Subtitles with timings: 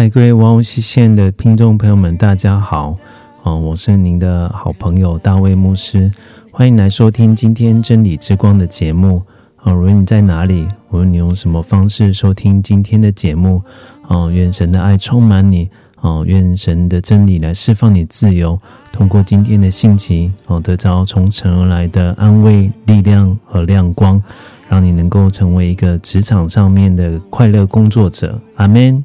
[0.00, 2.96] 嗨，各位王屋西县的听众朋友们，大家好，
[3.42, 6.10] 啊、我是您的好朋友大卫牧师，
[6.50, 9.22] 欢迎来收听今天真理之光的节目。
[9.56, 13.60] 啊、无论你在哪里，无论你用什么方式收听今天的节目，
[14.08, 18.58] 啊、愿神的爱充满你，啊、愿神的真理来释放你自由，
[18.90, 24.18] 通过今天的信息，哦、得着从神而来的安慰、力量和亮光，
[24.66, 28.40] 让你能够成为一个职场上面的快乐工作者。
[28.54, 29.04] 阿门。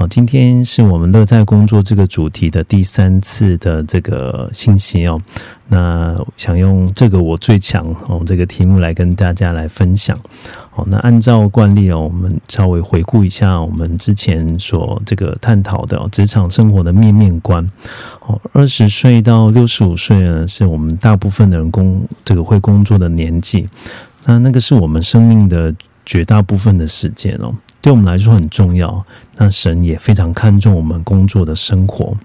[0.00, 5.20] 好，今天是我们乐在工作这个主题的第三次的这个信息哦。
[5.68, 10.18] 那想用这个我最强哦这个题目来跟大家来分享。
[10.70, 17.62] 好，那按照惯例哦，我们稍微回顾一下我们之前所这个探讨的、职场生活的面面观。
[18.20, 23.68] 哦，二十岁到六十五岁呢，是我们大部分的人工这个会工作的年纪。
[24.24, 25.74] 那那个是我们生命的
[26.06, 29.04] 绝大部分的时间哦，对我们来说很重要。
[29.36, 32.16] 那神也非常看重我们工作的生活。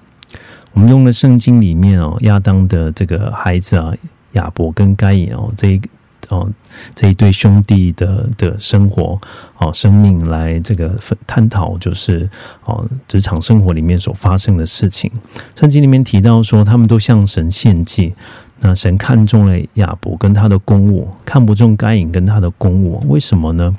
[0.74, 3.94] 我们用了圣经里面哦，亚当的这个孩子啊，
[4.34, 5.82] 亚伯跟该隐哦，这一
[6.28, 6.50] 哦
[6.94, 9.18] 这一对兄弟的的生活
[9.58, 10.94] 哦，生命来这个
[11.26, 12.30] 探讨，就是
[12.66, 15.10] 哦职场生活里面所发生的事情。
[15.56, 18.14] 圣经里面提到说，他们都向神献祭。
[18.62, 23.76] 那神看中了亚伯跟他的公务，看不中该隐跟他的公务，为什么呢？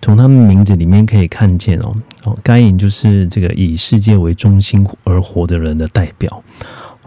[0.00, 6.42] 从他们名字里面可以看见哦，哦，该隐就是这个以世界为中心而活的人的代表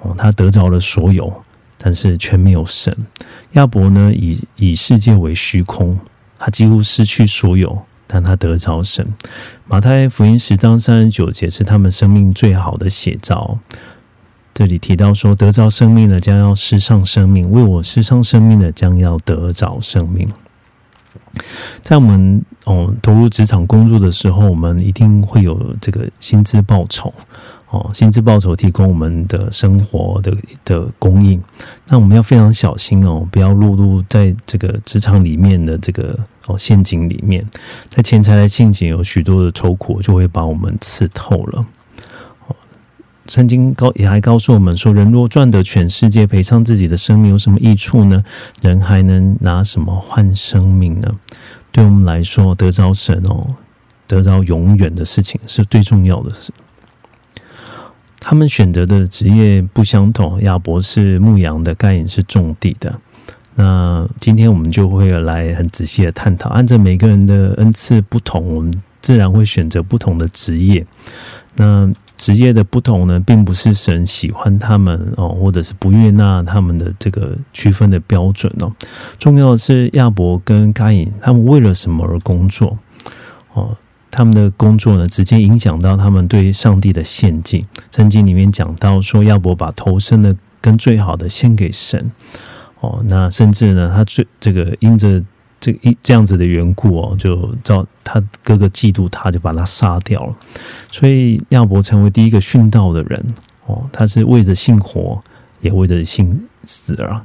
[0.01, 1.33] 哦，他得着了所有，
[1.77, 2.95] 但是却没有神。
[3.53, 5.99] 亚伯呢，以以世界为虚空，
[6.37, 9.05] 他几乎失去所有，但他得着神。
[9.65, 13.57] 马太福音十章三十九节是他们生命最好的写照。
[14.57, 20.27] 这里提到说，得着生命的将要失上生命，为我失上生命的将要得着生命。
[21.79, 27.13] 在我们哦投入职场工作的时候，我们一定会有这个薪资报酬
[27.69, 30.35] 哦，薪资报酬提供我们的生活的
[30.65, 31.39] 的供应。
[31.85, 36.17] 那我们要非常小心哦，不要落入在这个职场里面的这个
[36.47, 37.45] 哦陷阱里面。
[37.89, 41.63] 在钱财的陷阱有许多的愁苦，就会把我们刺透了。
[43.27, 48.23] 曾经告也还告诉我们说，人若赚得全世界，赔上自己的生命，有什么益处呢？
[48.61, 51.13] 人还能拿什么换生命呢？
[51.71, 53.55] 对我们来说，得着神哦，
[54.07, 56.51] 得着永远的事情是最重要的事。
[58.19, 62.99] 他们选择的职业不相同，亚伯是牧羊的，盖隐是种地的。
[63.55, 68.71] 那今天我们就会来很仔细的探讨，按照每个人的恩赐不同，我们
[69.01, 70.85] 自然会选择不同的职业。
[71.55, 78.73] 那职业的不同呢，并不是神喜欢他们哦，或者是不悦纳他们的这个区分的标准哦。
[79.19, 82.77] 重要的是亚伯跟该隐，他们为了什么而工作？
[83.53, 83.77] 哦，
[84.09, 87.65] 他们的工作呢，直接影响到他们对上帝的献祭。
[87.91, 92.11] 圣经里面讲到说，亚伯把头生的跟最好的献给神。
[92.79, 95.23] 哦，那甚至呢，他最这个因着
[95.67, 100.33] 这一这样子的缘故哦，就照他哥哥嫉妒他，就把他杀掉了。
[100.89, 103.21] 所以亚伯成为第一个殉道的人
[103.65, 105.21] 哦，他是为着信活，
[105.59, 107.21] 也为着信死啊。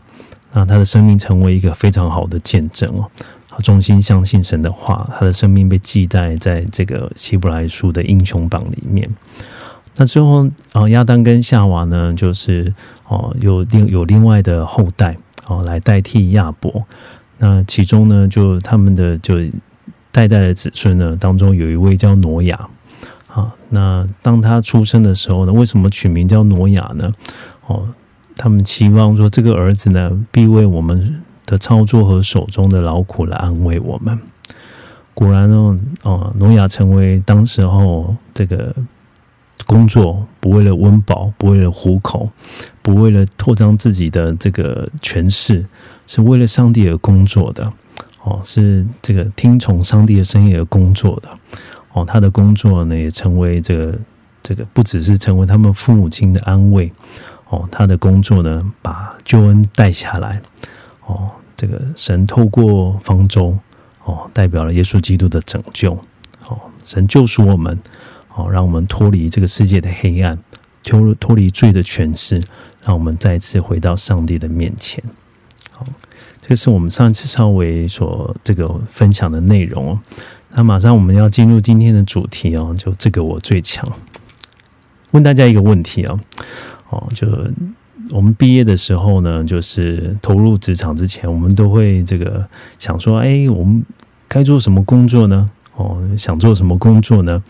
[0.52, 3.08] 那他的生命成为一个非常好的见证哦。
[3.48, 9.08] 他衷心相信神的话，他的生命被记载在这个希伯来书的英雄榜里面。
[9.94, 12.74] 那最后啊，亚当跟夏娃呢，就是
[13.06, 15.16] 哦有另有另外的后代
[15.46, 16.84] 哦来代替亚伯。
[17.44, 19.34] 那其中呢，就他们的就
[20.12, 22.68] 代代的子孙呢，当中有一位叫挪亚。
[23.26, 27.12] 啊，那当他出生的时候呢，为什么取名叫挪亚呢？
[27.66, 27.88] 哦，
[28.36, 34.16] 他们期望说这个儿子呢，必为我们的操作和手中的劳苦来安慰我们。
[35.12, 38.72] 果然呢，哦，挪亚成为当时候这个
[39.66, 42.30] 工作不为了温饱，不为了糊口，
[42.82, 45.64] 不为了扩张自己的这个权势，
[46.06, 47.72] 是为了上帝而工作的。
[48.24, 51.28] 哦，是这个听从上帝的声音而工作的。
[51.92, 53.98] 哦，他的工作呢，也成为这个
[54.42, 56.92] 这个不只是成为他们父母亲的安慰。
[57.48, 60.40] 哦，他的工作呢，把救恩带下来。
[61.04, 63.58] 哦，这个神透过方舟，
[64.04, 65.92] 哦，代表了耶稣基督的拯救。
[66.48, 67.76] 哦，神救赎我们，
[68.36, 70.38] 哦，让我们脱离这个世界的黑暗，
[70.84, 72.40] 脱脱离罪的权势，
[72.84, 75.02] 让我们再次回到上帝的面前。
[76.52, 79.98] 这是我们上一次稍微所这个分享的内容哦。
[80.50, 83.90] 那马上我们要进入今天的主题哦，就这个我最强。
[85.12, 86.20] 问大家一个问题啊，
[86.90, 87.26] 哦，就
[88.10, 92.46] 我们毕业的时候呢，就是投入职场之前，我们都会这个
[92.78, 93.82] 想说，哎，我们
[94.28, 95.50] 该做什么工作呢？
[95.76, 97.42] 哦，想做什么工作呢？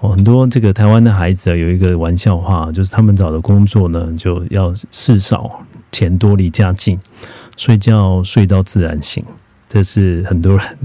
[0.00, 5.62] 哦，很多这个台湾的孩子啊，有一个玩笑话，就是他们找的工作呢，就要事少
[5.92, 6.98] 钱多离家近。
[7.56, 9.24] 睡觉睡到自然醒，
[9.68, 10.78] 这是很多人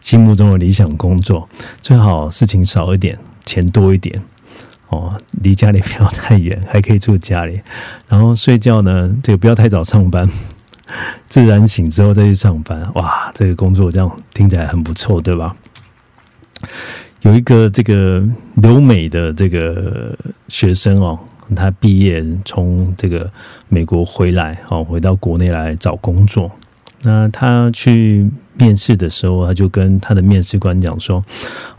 [0.00, 1.48] 心目中的理想工作。
[1.80, 4.22] 最好事情少一点，钱多一点，
[4.88, 7.60] 哦，离家里不要太远，还可以住家里。
[8.08, 10.28] 然后睡觉呢，这个不要太早上班，
[11.28, 12.90] 自然醒之后再去上班。
[12.94, 15.54] 哇，这个工作这样听起来很不错，对吧？
[17.20, 18.22] 有一个这个
[18.56, 20.16] 留美的这个
[20.48, 21.18] 学生哦。
[21.54, 23.30] 他毕业从这个
[23.68, 26.50] 美国回来，哦，回到国内来找工作。
[27.02, 31.22] 那他去面试的时候，他就跟他的面试官讲说：“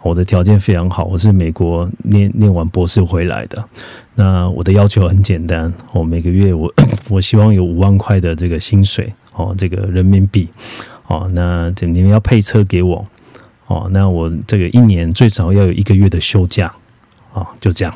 [0.04, 3.64] 我的条件非常好，我是美国念念完博士回来的。
[4.14, 6.72] 那我的要求很简单，我每个月我
[7.10, 10.48] 我希望有五万块的这个薪水，哦，这个人民币，
[11.08, 13.04] 哦，那这你们要配车给我，
[13.66, 16.72] 哦，那我这个一年最少要有一个月的休假，
[17.34, 17.92] 啊，就这样。”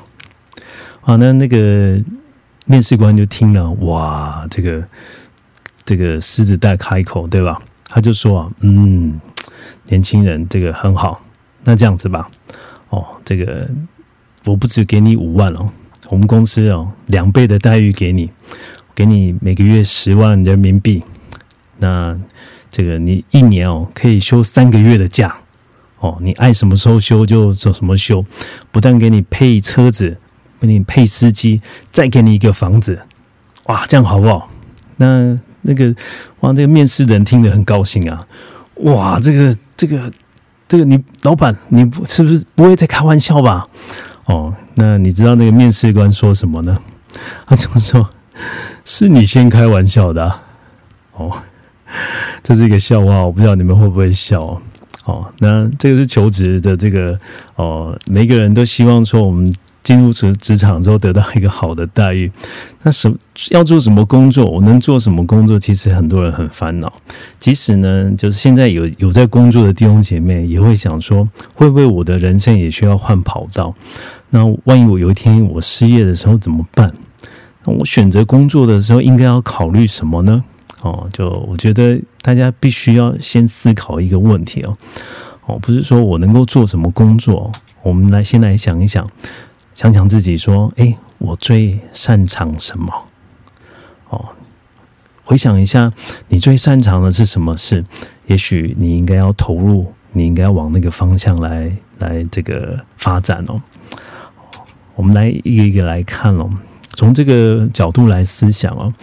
[1.09, 1.99] 好，那那个
[2.67, 4.83] 面试官就听了，哇，这个
[5.83, 7.59] 这个狮子大开口，对吧？
[7.87, 9.19] 他就说啊，嗯，
[9.87, 11.19] 年轻人，这个很好，
[11.63, 12.29] 那这样子吧，
[12.89, 13.67] 哦，这个
[14.45, 15.67] 我不止给你五万哦，
[16.11, 18.29] 我们公司哦两倍的待遇给你，
[18.93, 21.01] 给你每个月十万人民币，
[21.79, 22.15] 那
[22.69, 25.35] 这个你一年哦可以休三个月的假，
[26.01, 28.23] 哦，你爱什么时候休就做什么休，
[28.69, 30.15] 不但给你配车子。
[30.59, 31.61] 给你配司机，
[31.91, 32.99] 再给你一个房子，
[33.65, 34.49] 哇，这样好不好？
[34.97, 35.95] 那那个
[36.41, 38.27] 哇，这个面试人听得很高兴啊！
[38.75, 40.11] 哇，这个这个
[40.67, 43.67] 这个，你老板，你是不是不会在开玩笑吧？
[44.25, 46.77] 哦，那你知道那个面试官说什么呢？
[47.45, 48.09] 他怎么说？
[48.83, 50.39] 是你先开玩笑的
[51.13, 51.31] 哦，
[52.43, 54.61] 这是一个笑话，我不知道你们会不会笑
[55.05, 55.25] 哦。
[55.39, 57.17] 那这个是求职的这个
[57.55, 59.53] 哦，每个人都希望说我们。
[59.83, 62.31] 进入职职场之后得到一个好的待遇，
[62.83, 63.13] 那什
[63.51, 64.45] 要做什么工作？
[64.45, 65.57] 我能做什么工作？
[65.57, 66.91] 其实很多人很烦恼。
[67.37, 73.73] 即使呢，就是现在有有在工作的弟兄姐妹，也会想说，会不会我的人生也需要换跑道？
[74.29, 76.93] 那万一我有一天我失业的时候怎么办？
[77.65, 80.43] 那我选择工作的时候应该要考虑什么呢？
[80.81, 84.77] 哦，就我觉得大家必须要先思考一个问题哦，
[85.45, 87.51] 哦，不是说我能够做什么工作，
[87.83, 89.05] 我们来先来想一想。
[89.79, 92.93] 想想自己说：“哎，我最擅长什么？”
[94.11, 94.25] 哦，
[95.23, 95.93] 回想一下，
[96.27, 97.85] 你最擅长的是什么事？
[98.27, 103.61] 也许你应该要投入，你应该要往那个方向来来这个发展哦。
[104.95, 106.49] 我们来一个一个来看哦，
[106.95, 108.93] 从这个角度来思想哦。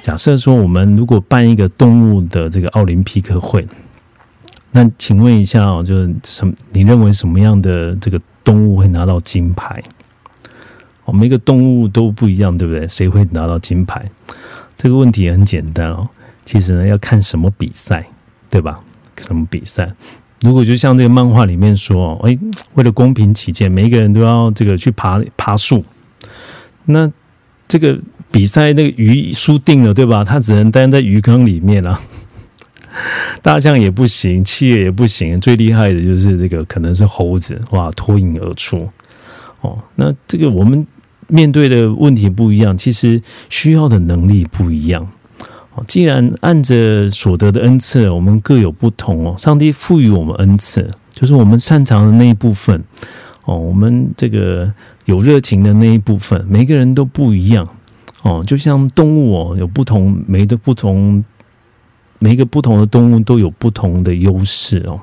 [0.00, 3.66] 假设说，我们如果办一个动物的这个奥林匹克会，
[4.70, 6.54] 那请问一下哦，就是什么？
[6.70, 9.82] 你认为什么样的这个动物会拿到金牌？
[11.04, 12.86] 哦，每个动物都不一样，对不对？
[12.88, 14.10] 谁会拿到金牌？
[14.76, 16.08] 这个问题很简单哦。
[16.44, 18.06] 其实呢，要看什么比赛，
[18.50, 18.80] 对吧？
[19.20, 19.92] 什么比赛？
[20.40, 22.36] 如果就像这个漫画里面说，哎，
[22.74, 25.84] 为了公平起见，每一个人都要这个去爬爬树，
[26.86, 27.10] 那
[27.68, 27.96] 这个
[28.30, 30.24] 比赛那个鱼输定了，对吧？
[30.24, 32.00] 他只能待在鱼缸里面了。
[33.40, 38.90] 大象也不行，企鹅也不行，最厉害的就是这个可能是猴子，哇，脱颖而出。
[39.60, 40.84] 哦，那这个我们
[41.32, 45.08] 面对的问题不一样，其实需要的能力不一样。
[45.74, 49.34] 哦，既然按着所得的恩赐，我们各有不同哦。
[49.38, 52.84] 上帝赋予我们恩赐，就是我们擅长的那一部分。
[53.46, 54.70] 哦，我们这个
[55.06, 57.66] 有热情的那一部分，每个人都不一样。
[58.20, 61.24] 哦，就像动物哦，有不同，每个不同，
[62.18, 65.00] 每一个不同的动物都有不同的优势哦。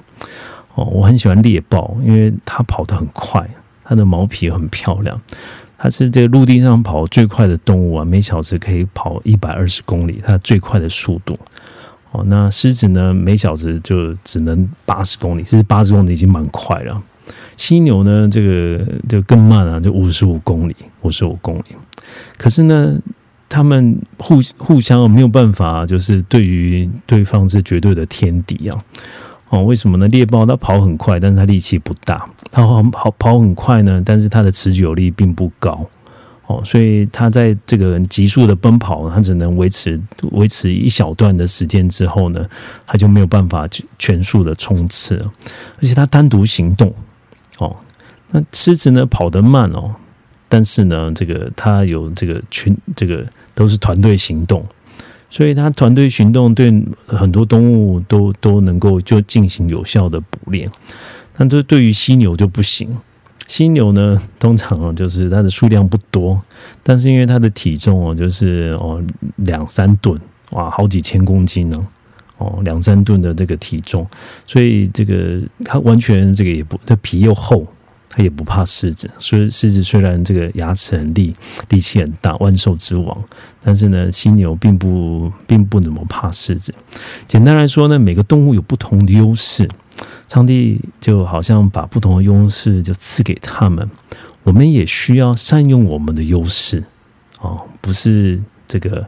[0.75, 3.49] 哦，我很喜欢猎豹，因为它跑得很快。
[3.83, 5.19] 它的毛皮很漂亮，
[5.81, 11.39] 它是这个陆地上跑最快的动物啊，每小时可以跑一百二十公里，它最快的速度。
[12.11, 17.01] 哦，那狮子呢，每小时就只能八十公里，其实八十公里已经蛮快了。
[17.55, 21.63] 犀牛呢，这个就更慢啊，就五十五公里，五十五公里。
[22.37, 22.99] 可是呢，
[23.47, 28.83] 他们互互相没有办法，就是对于对方是绝对的天敌啊。
[29.49, 30.07] 哦，为什么呢？
[30.09, 32.17] 猎豹它跑很快，但是它力气不大；
[32.51, 35.83] 它跑跑跑很快呢，但是它的持久力并不高。
[36.45, 39.99] 哦，所以它在这个急速的奔跑，它只能维持
[40.31, 42.43] 维持一小段的时间之后呢，
[42.87, 45.15] 它就没有办法全速的冲刺。
[45.77, 46.93] 而且它单独行动，
[47.59, 47.75] 哦，
[48.31, 49.93] 那狮子呢跑得慢哦，
[50.47, 54.65] 但是呢，这个它有这个群，这个都是团队行动。
[55.29, 56.73] 所以，它团队行动对
[57.05, 60.69] 很多动物都都能够就进行有效的捕猎，
[61.37, 62.97] 但这对于犀牛就不行。
[63.47, 66.39] 犀牛呢，通常哦，就是它的数量不多，
[66.83, 69.01] 但是因为它的体重哦，就是哦
[69.37, 70.19] 两三吨，
[70.51, 71.87] 哇，好几千公斤呢，
[72.37, 74.07] 哦两三吨的这个体重，
[74.45, 77.65] 所以这个它完全这个也不，它皮又厚。
[78.09, 81.35] 它也不怕狮子，所以狮子虽然这个牙齿很利，
[81.69, 83.23] 力气很大，万兽之王，
[83.61, 86.73] 但是呢，犀牛并不并不怎么怕狮子。
[87.27, 89.69] 简单来说呢，每个动物有不同的优势，
[90.27, 93.87] 上帝就好像把不同的优势就赐给他们，
[94.43, 96.83] 我们也需要善用我们的优势
[97.39, 99.07] 哦，不是这个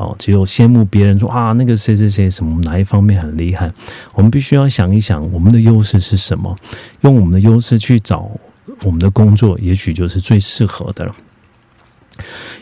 [0.00, 3.70] 哦，只有羡慕别人说啊，那个谁谁谁什么哪一方面很厉害，
[4.14, 6.56] 我们必须要想一想我们的优势是什么，
[7.02, 8.30] 用我们的优势去找。
[8.82, 11.14] 我们的工作也许就是最适合的了。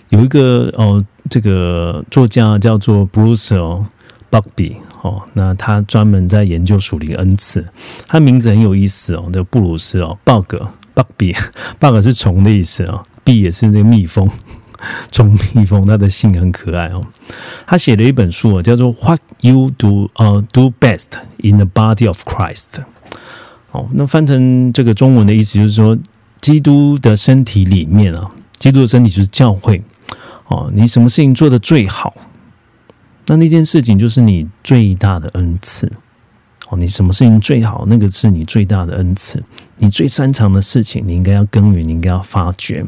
[0.09, 3.87] 有一个哦，这个作家叫做 Bruce 哦
[4.28, 7.64] ，Bugby 哦，那他专门在研究属灵恩赐。
[8.09, 10.57] 他名字很有意思哦，叫布鲁斯哦，Bug
[10.95, 11.07] bug
[11.78, 14.28] bug 是虫的意思哦，B 也是那个蜜蜂，
[15.11, 17.05] 虫蜜蜂，他的姓很可爱哦。
[17.67, 21.07] 他写了一本书哦，叫做 What You Do 呃 Do Best
[21.43, 22.67] in the Body of Christ。
[23.73, 25.97] 哦，那翻成这个中文的意思就是说，
[26.41, 29.83] 基督的身体里面啊，基督的身体就是教会。
[30.47, 32.15] 哦，你什么事情做的最好？
[33.27, 35.93] 那那件事情就是你最大的恩赐。
[36.71, 37.85] 哦，你什么事情最好？
[37.87, 39.43] 那个是你最大的恩赐。
[39.77, 42.85] 你最擅长的事情，你应该要耕耘，你应该要发掘。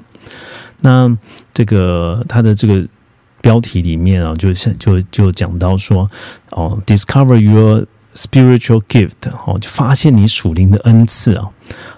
[0.80, 1.16] 那
[1.52, 2.86] 这个他的这个
[3.40, 6.10] 标题里面啊，就就就讲到说，
[6.50, 7.86] 哦，discover your。
[8.12, 11.48] Spiritual gift 哦，就发现你属灵的恩赐啊，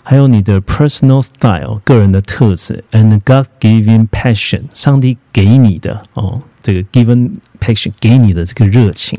[0.02, 9.18] 还有你的 personal style 个人的特质，and God giving passion 上帝给你的哦，这个 given passion 给你的这个热情，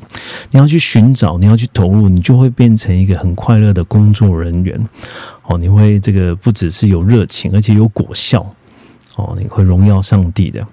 [0.51, 4.79] 你要去寻找，你要去投入，你就会变成一个很快乐的工作人员
[5.47, 8.45] 哦，你会这个不只是有热情，而且有果效。
[9.15, 10.65] 哦，你会荣耀上帝的。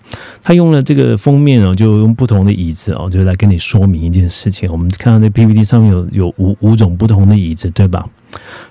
[0.42, 4.70] 他用了这个封面哦，就用不同的椅子哦，就来跟你说明一件事情。
[4.70, 8.09] 我们看到那 PPT 上面有有五五种不同的椅子，对吧？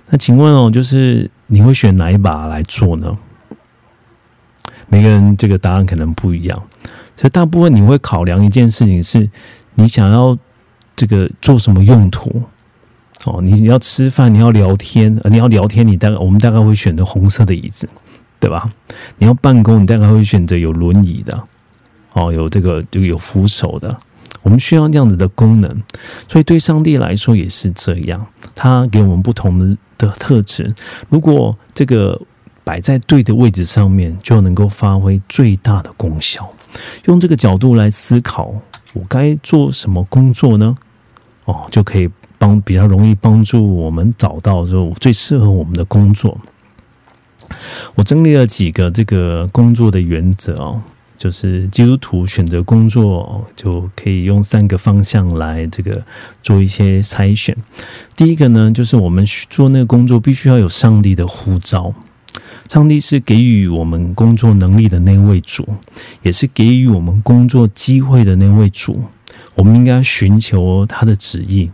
[0.10, 3.18] 那请问哦，就是你会选哪一把来做呢？
[4.88, 6.64] 每个人这个答案可能不一样，
[7.16, 9.30] 所以大部分你会考量一件事情，是
[9.76, 10.36] 你想要
[10.96, 12.42] 这个做什么用途？
[13.26, 17.88] 哦，你要吃饭，你要聊天，你要聊天，你大概我们大概会选择红色的椅子。
[18.40, 18.72] 对吧？
[19.18, 21.44] 你要办公，你大概会选择有轮椅的，
[22.14, 23.96] 哦，有这个就有扶手的。
[24.42, 25.84] 我们需要这样子的功能，
[26.28, 28.26] 所以对上帝来说也是这样。
[28.56, 30.74] 他给我们不同的的特质，
[31.10, 32.20] 如果这个
[32.64, 36.50] 摆在对的位置上面，就能够发挥最大的功效。
[37.06, 38.54] 用这个角度来思考，
[38.94, 40.76] 我该做什么工作呢？
[41.44, 46.38] 哦，就可以帮比较容易帮助我们找到就最适合我们的工作。
[47.96, 50.82] 我整理了几个这个工作的原则哦，
[51.18, 56.02] 就是基督徒选择工作就可以用三个方向来这个
[56.42, 57.56] 做一些筛选。
[58.16, 61.94] 第一个呢，就是我们做那个工作必须要有上帝的呼召，
[62.70, 65.68] 上帝是给予我们工作能力的那位主，
[66.22, 69.04] 也是给予我们工作机会的那位主。
[69.56, 71.70] 我们应该寻求他的旨意，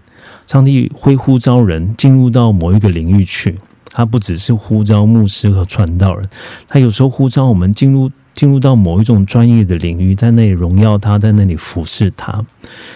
[0.48, 3.56] 上帝会呼召人进入到某一个领域去。
[3.96, 6.30] 他不只是呼召牧师和传道人，
[6.68, 12.46] 他有时候呼召我们进入进入到某一种专业的领域，在那里荣耀他，在那里服侍他。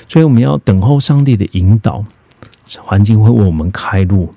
[0.10, 2.03] 所以我们要等候上帝的引导，
[2.82, 4.34] 环境会为我们开路，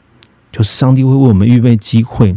[0.52, 2.32] 就是上帝会为我们预备机会，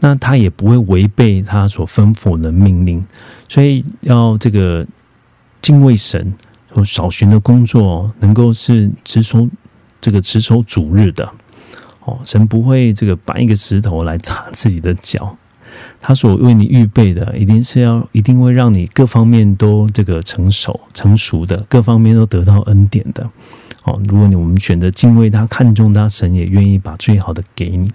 [0.00, 3.06] 那他也不会违背他所吩咐的命令。
[3.48, 4.84] 所以要这个
[5.62, 6.34] 敬畏神，
[6.74, 9.48] 说找寻的工作能够是持守
[10.00, 11.30] 这个持守主日的。
[12.04, 15.36] 哦，神不会这个搬一个石头来砸自己的脚。
[16.00, 23.28] 他所为你预备的，一定是要一定会让你各方面都这个成熟成熟的，各方面都得到恩典的。
[23.84, 27.90] 哦，如果你我们选择敬畏他、看重他，神也愿意把最好的给你。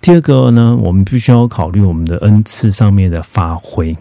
[0.00, 3.96] 第二个呢，我们必须要考虑我们的恩赐上面的发挥。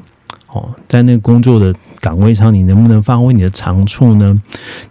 [0.87, 4.41] 在那个工作的岗位上，你能不能发挥你的长处呢？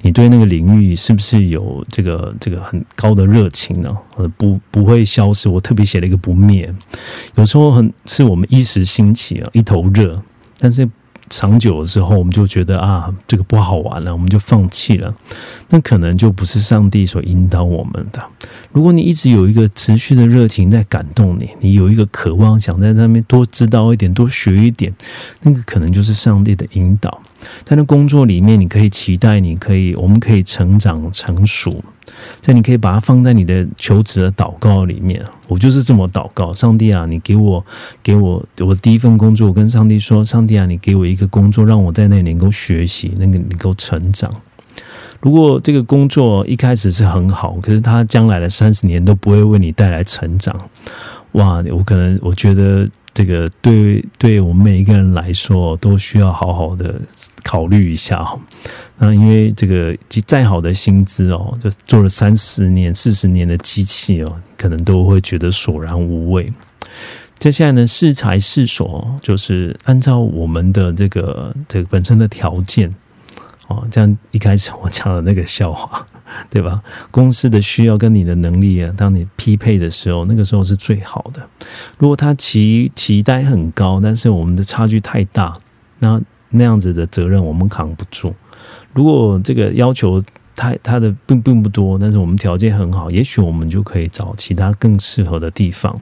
[0.03, 3.97] 你对那个领域是不是有这个这个很高的热情呢？
[4.17, 5.49] 呃，不不会消失。
[5.49, 6.73] 我特别写了一个不灭。
[7.37, 10.21] 有时候很是我们一时兴起啊，一头热，
[10.59, 10.89] 但是。
[11.29, 15.15] 长久的时候，我们就觉得啊，这个不好玩了，我们就放弃了。
[15.71, 18.23] 那可能就不是上帝所引导我们的。
[18.73, 24.95] 如果你一直有一个持续的热情在感动你，你有一个渴望想在那边多知道一点、多学一点，
[25.43, 27.21] 那个可能就是上帝的引导。
[27.65, 31.83] 在那工作里面，你可以期待，你可以，我们可以成长成熟。
[32.41, 35.25] 在你可以把它放在你的求职的祷告里面。
[35.49, 37.65] 我就是这么祷告：上帝啊，你给我，
[38.03, 44.31] 给我我第一份工作，我跟上帝说：上帝啊，你给我一个工作，让我在那里能够学习，那个能够成长。
[45.21, 50.55] 如果这个工作一开始是很好，可是他将来的三十年都不会为你带来成长，
[51.33, 51.63] 哇！
[51.71, 52.87] 我可能我觉得。
[53.17, 57.01] 这个对对我们每一个人来说，都需要好好的
[57.43, 58.39] 考虑一下哈。
[58.99, 66.53] 那因为这个再好的薪资哦，就做了三十年、四十年的机器哦，可能都会觉得索然无味。
[67.39, 72.95] 接下来呢，适才适所，就是按照我们的这个这个本身的条件
[73.69, 76.07] 哦，这样一开始我讲的那个笑话。
[76.51, 76.83] 对吧？
[77.13, 81.41] 公司的需要跟你的能力啊，当你匹配的时候，那个时候是最好的。
[81.99, 85.57] 如果他期期待很高，但是我们的差距太大，
[86.01, 88.35] 那那样子的责任我们扛不住。
[88.97, 90.23] 如果这个要求
[90.57, 96.01] 太他的并并不多，但是我们条件很好，也许我们就可以找其他更适合的地方。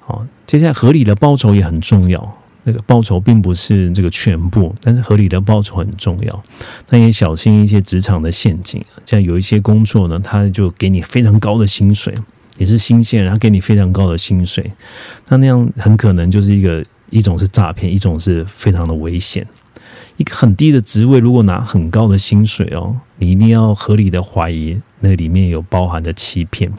[0.00, 2.38] 好，接下来合理的报酬也很重要。
[2.64, 6.42] 那个报酬并不是这个全部，但是合理的报酬很重要。
[6.86, 12.12] 但也小心一些职场的陷阱，像有一些工作呢，他就给你非常高的薪水，
[12.58, 14.72] 也是新鲜然后给你非常高的薪水，
[15.28, 19.46] 那那样很可能就是一个一种是诈骗，一种是非常的危险。
[20.22, 26.72] 一个很低的职位，如果拿很高的薪水哦，你一定要合理的怀疑那里面有包含的欺骗。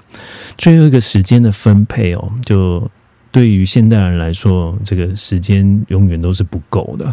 [0.57, 2.89] 最后一个时间的分配哦，就。
[3.33, 7.11] 对于现代人来说，这个时间永远都是不够的。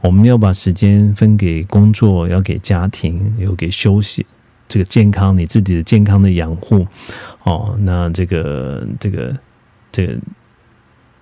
[0.00, 4.26] 我们要把时间分给工作，要给家庭，有给休息，
[4.66, 6.84] 这个健康，你自己的健康的养护。
[7.44, 9.32] 哦，那这个这个
[9.92, 10.18] 这个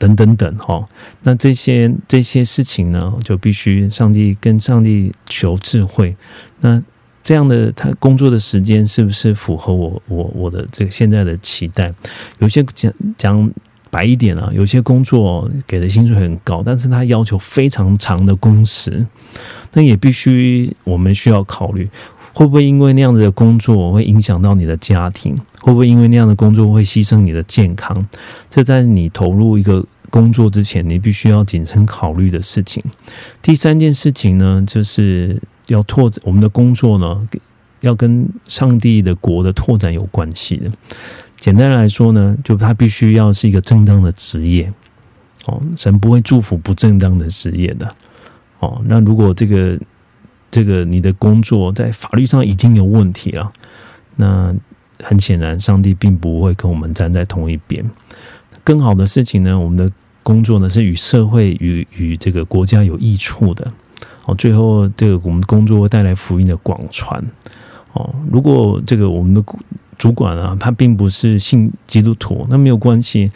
[0.00, 0.84] 等等等哈，
[1.22, 6.16] 那这些这些事情呢，就必须上帝跟上帝求智慧。
[6.60, 6.82] 那
[7.22, 11.94] 这样的他工作的时间是不是符合我我我的这个现在的期待？
[12.38, 13.50] 有些讲讲。
[13.92, 19.04] 白一点啊，有些工作给的薪水很高，但是他要求非常长的工时，
[19.72, 21.90] 那也必须我们需要考虑，
[22.32, 25.36] 会不会因为那样子的工作会影响到你的家庭？
[25.60, 28.06] 会不会因为那样的工作会牺牲你的健康？
[28.48, 32.82] 这在你投入一个工作之前，你必须要谨慎考虑的事情。
[33.42, 37.28] 第三件事情呢，就是要拓展我们的工作呢，
[37.80, 40.70] 要跟上帝的国的拓展有关系的。
[41.36, 44.72] 简单来说呢，就他必须要是一个正当的职业，
[45.46, 47.90] 哦，神不会祝福不正当的职业的，
[48.58, 49.78] 哦，那如果这个
[50.50, 53.52] 这个你的工作在法律上已经有问题了，
[54.16, 54.54] 那
[55.02, 57.84] 很显然上帝并不会跟我们站在同一边。
[58.64, 59.90] 更好的事情呢，我们的
[60.22, 63.72] 工作呢是与社会与与这个国家有益处的，
[64.26, 67.24] 哦，最后这个我们工作会带来福音的广传，
[67.92, 69.44] 哦，如果这个我们的。
[69.98, 73.30] 主管啊，他并不是信基督徒，那没有关系。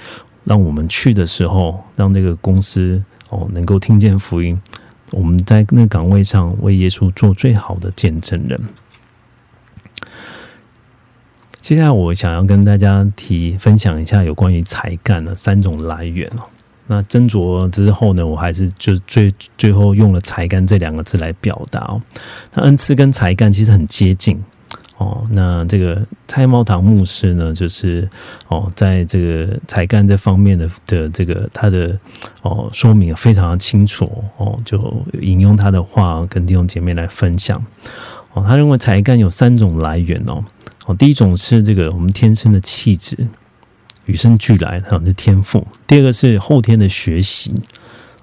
[0.44, 4.59] 让我们去的时候，让这个公司哦能够听见福音。
[5.14, 8.61] 我们在那个岗位上为耶稣做最好的见证人。
[11.61, 16.44] 接下来，我想要跟大家提分享一下有关于才干的三种来源哦。
[16.87, 22.03] 那斟酌之后呢，我还是就最最后用了才干这两个字来表达哦。
[22.53, 24.38] 那恩赐跟才干其实很接近。
[24.96, 28.09] 哦，那这个蔡茂堂牧师呢，就是
[28.46, 31.98] 哦，在这个才干这方面的的这个他的
[32.42, 34.04] 哦说明非常的清楚
[34.37, 37.61] 哦，就引用他的话跟弟兄姐妹来分享
[38.33, 38.44] 哦。
[38.46, 40.44] 他认为才干有三种来源哦，
[40.87, 43.16] 哦，第一种是这个我们天生的气质，
[44.07, 47.52] 与生俱来的天赋；第二个是后天的学习。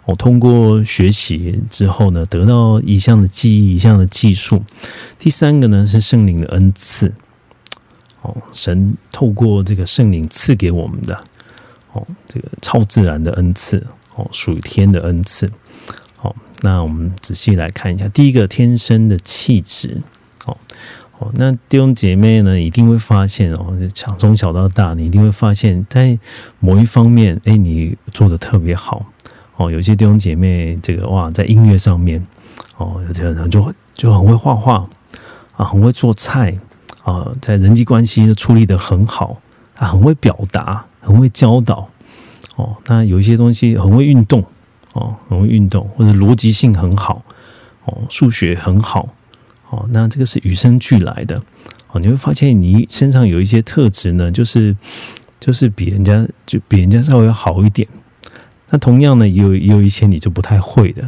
[0.06, 4.64] 我通过学习之后呢，得到一项的记忆，一项的技术。
[5.20, 7.14] 第三个呢是圣灵的恩赐，
[8.22, 11.24] 哦，神透过这个圣灵赐给我们的。
[11.94, 13.86] 哦，这个超自然的恩赐
[14.16, 15.52] 哦，属于天的恩赐。
[16.16, 20.02] 好，那我们仔细来看一下，第一个天生的气质。
[20.46, 20.58] 哦
[21.20, 26.18] 哦，那弟兄姐妹呢，一定会发现哦，从从小到大，你一定会发现，在
[26.60, 29.06] 某一方面，哎，你做的特别好。
[29.62, 32.26] 哦，有些弟兄姐妹，这个哇，在音乐上面，
[32.78, 34.90] 哦，有些人就就很会画画
[35.56, 36.58] 啊，很会做菜
[37.04, 39.38] 啊，在人际关系处理的很好，
[39.76, 41.88] 啊，很会表达，很会教导。
[42.56, 44.44] 哦，那有一些东西很会运动，
[44.94, 47.24] 哦，很会运动，或者逻辑性很好，
[47.86, 49.08] 哦，数学很好。
[49.70, 51.40] 哦，那这个是与生俱来的
[51.92, 52.00] 哦。
[52.02, 54.76] 你会发现你身上有一些特质呢，就是
[55.40, 57.88] 就是比人家就比人家稍微好一点。
[58.72, 61.08] 那同样呢，也有有一些你就不太会的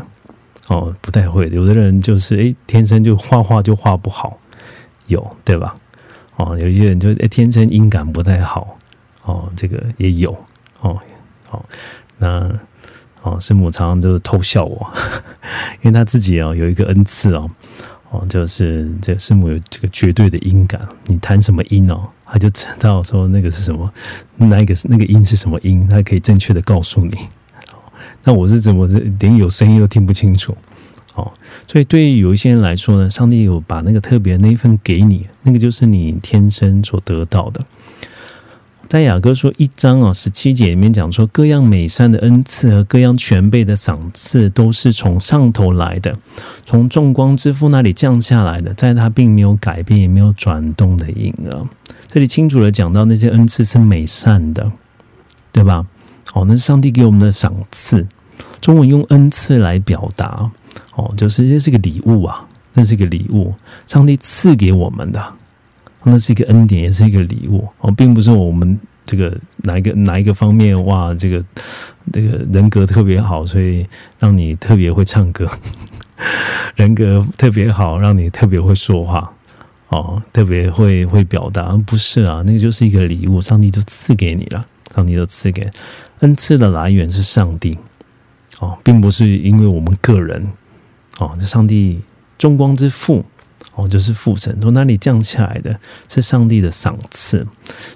[0.67, 1.49] 哦，不太会。
[1.49, 4.37] 有的人就是诶，天生就画画就画不好，
[5.07, 5.75] 有对吧？
[6.35, 8.77] 哦，有些人就诶，天生音感不太好
[9.23, 10.31] 哦，这个也有
[10.81, 10.99] 哦。
[11.47, 11.65] 好，
[12.17, 12.51] 那
[13.21, 14.91] 哦，师母常常都偷笑我，
[15.81, 17.49] 因为他自己哦有一个恩赐哦。
[18.09, 23.91] 哦，就是这师母有这个绝对的音感，你弹什么音哦，他就知道说那个是什么，
[24.35, 27.17] 那一个那个音是什么音，他可以正确的告诉你。
[28.23, 30.55] 那我是怎么是连有声音都听不清楚？
[31.15, 31.31] 哦，
[31.67, 37.61] 所以对于有一些人来说呢，上帝有把那个特别那一份给你，那个就是你天生所得到的。
[38.87, 46.15] 在雅各说一章啊十七节里面讲说，各样美善的恩赐和各样全备的赏赐，都是从上头来的，
[46.65, 51.67] 从众光之父那里降下来的，在他并没有改变也没有转动的影儿。
[52.07, 54.71] 这里清楚的讲到那些恩赐是美善的，
[55.51, 55.85] 对吧？
[56.33, 58.07] 哦，那是上帝给我们的赏赐。
[58.61, 60.49] 中文用恩赐来表达，
[60.95, 63.53] 哦，就是这是个礼物啊，那是个礼物，
[63.85, 65.21] 上帝赐给我们的。
[66.03, 71.43] 那是一个恩典，也是一个礼物哦，并不是我们这个哪一个哪一个方面哇，这个
[72.11, 73.85] 这个人格特别好，所以
[74.19, 75.45] 让你特别会唱歌；
[76.75, 79.31] 人格特别好，让你特别会说话
[79.89, 81.77] 哦，特别会会表达。
[81.85, 85.69] 不是啊，那个就是一个礼物，上帝就赐给你了，上帝就赐给
[86.19, 87.77] 恩赐的来源是上帝
[88.59, 90.45] 哦，并不是因为我们个人
[91.19, 92.01] 哦，这上帝
[92.37, 93.23] 众光之父。
[93.75, 95.75] 哦，就是父神从哪里降下来的，
[96.07, 97.47] 是上帝的赏赐。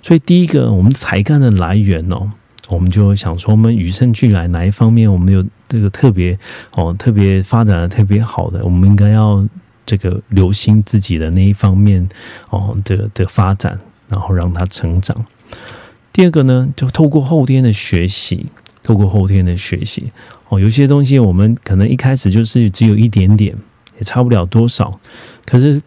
[0.01, 2.31] 所以第一个，我们才干的来源哦，
[2.69, 6.39] 我们就想说，我们与生俱来哪一方面，我们有这个特别
[6.71, 9.45] 哦，特别发展的特别好的，我们应该要
[9.85, 12.07] 这个留心自己的那一方面
[12.49, 15.15] 哦的的发展，然后让它成长。
[16.17, 18.47] 第二个呢，就透过后天的学习，
[18.81, 20.11] 透过后天的学习
[20.49, 23.55] 哦，有些东西我们可能一开始就是只有一点点，
[23.99, 24.99] 也差不了多少。
[25.45, 25.79] 可是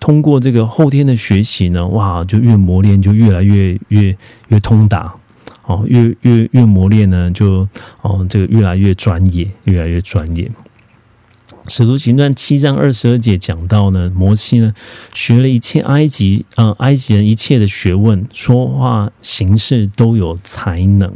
[0.00, 4.16] 通过这个后天的学习呢，哇，就越磨练就越来越越
[4.48, 5.14] 越通达，
[5.66, 7.68] 哦，越越越磨练呢，就
[8.02, 10.50] 哦这个越来越专业，越来越专业。
[11.68, 14.72] 使徒行传七章二十二节讲到呢，摩西呢
[15.12, 21.12] 学了一切埃及呃埃及人一切的学问，说话行事都有才能。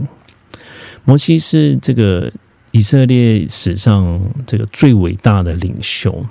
[1.05, 2.31] 摩西是这个
[2.71, 6.25] 以色列史上这个最伟大的领袖，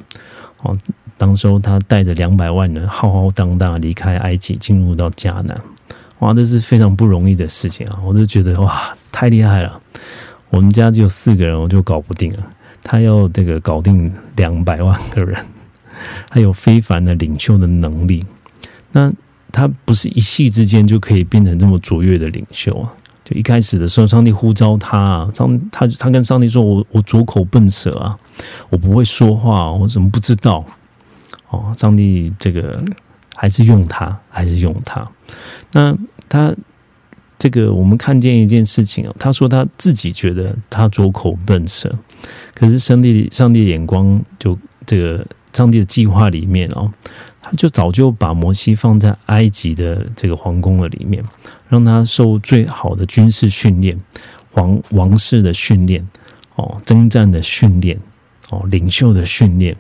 [0.62, 0.78] 哦。
[1.18, 5.62] 当时候他带着两百万人浩浩荡荡离开埃及，进入到迦南，
[6.18, 8.00] 哇，这是非常不容易的事情啊！
[8.04, 9.80] 我都觉得哇，太厉害了。
[10.50, 12.40] 我们家只有四个人，我就搞不定了。
[12.84, 15.38] 他要这个搞定两百万个人，
[16.30, 18.26] 他有非凡的领袖的能力。
[18.92, 19.12] 那
[19.52, 22.94] 他不是一夕之间就可以变成这么卓越的领袖啊！
[23.24, 28.18] 就一开始的时候，上帝呼召他啊，上他他跟上帝说：“我我拙口笨舌啊，
[28.70, 30.66] 我不会说话，我怎么不知道？”
[31.50, 32.82] 哦，上帝这个
[33.36, 35.06] 还是用他，还是用他。
[35.74, 35.96] 那
[36.28, 36.54] 他
[37.38, 41.94] 这个，我们看见一件事情哦，他说他自己觉得他拙口笨舌，
[42.54, 46.92] 可是上帝上帝眼光就这个上帝的计划里面哦，
[47.42, 51.24] 他就早就把摩西放在埃及的这个皇宫的里面，
[51.70, 54.00] 让他受最好的军事训练、
[54.52, 56.08] 皇王室的训练、
[56.56, 58.00] 哦，征战的训练、
[58.50, 59.76] 哦，领袖的训练。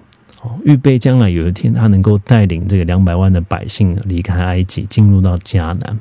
[0.63, 5.99] 预备将来有一天，他能够带领这个两百万的百姓离开埃及，进入到迦南。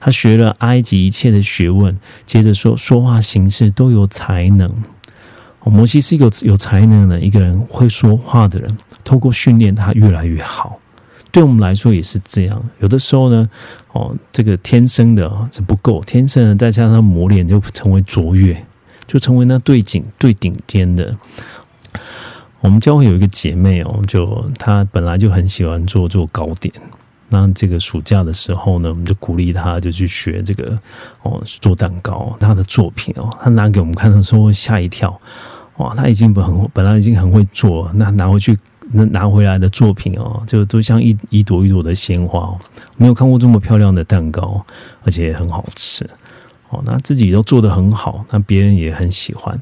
[0.00, 4.68] 他学了埃及一切的学问，接着说说话行事都有才能。
[5.70, 8.76] 摩西是一个有才能的一个人，会说话的人。
[9.04, 10.78] 透过训练，他越来越好。
[11.30, 12.62] 对我们来说也是这样。
[12.80, 13.48] 有的时候呢，
[13.92, 18.64] 哦，这个天生的是不够，天生的再加上磨练，就成为卓越，
[19.06, 21.14] 就成为那最顶最顶尖的。
[22.60, 26.72] 我们教会有一个姐妹哦，就她本来就很喜欢做做糕点
[27.28, 30.78] 那这个暑假的时候呢，我们就鼓励她，就去学这个
[31.22, 32.34] 哦做蛋糕。
[32.40, 35.20] 她的作品哦，她拿给我们看的时候吓一跳，
[35.78, 38.56] 哇，他已经很本来已经很会做，那拿回去
[38.92, 42.58] 那拿回来的作品哦，就都像一一朵一朵的鲜花哦，
[42.96, 44.64] 没有看过这么漂亮的蛋糕，
[45.04, 46.08] 而且很好吃
[46.68, 46.82] 哦。
[46.84, 49.58] 那自己都做得很好，那别人也很喜欢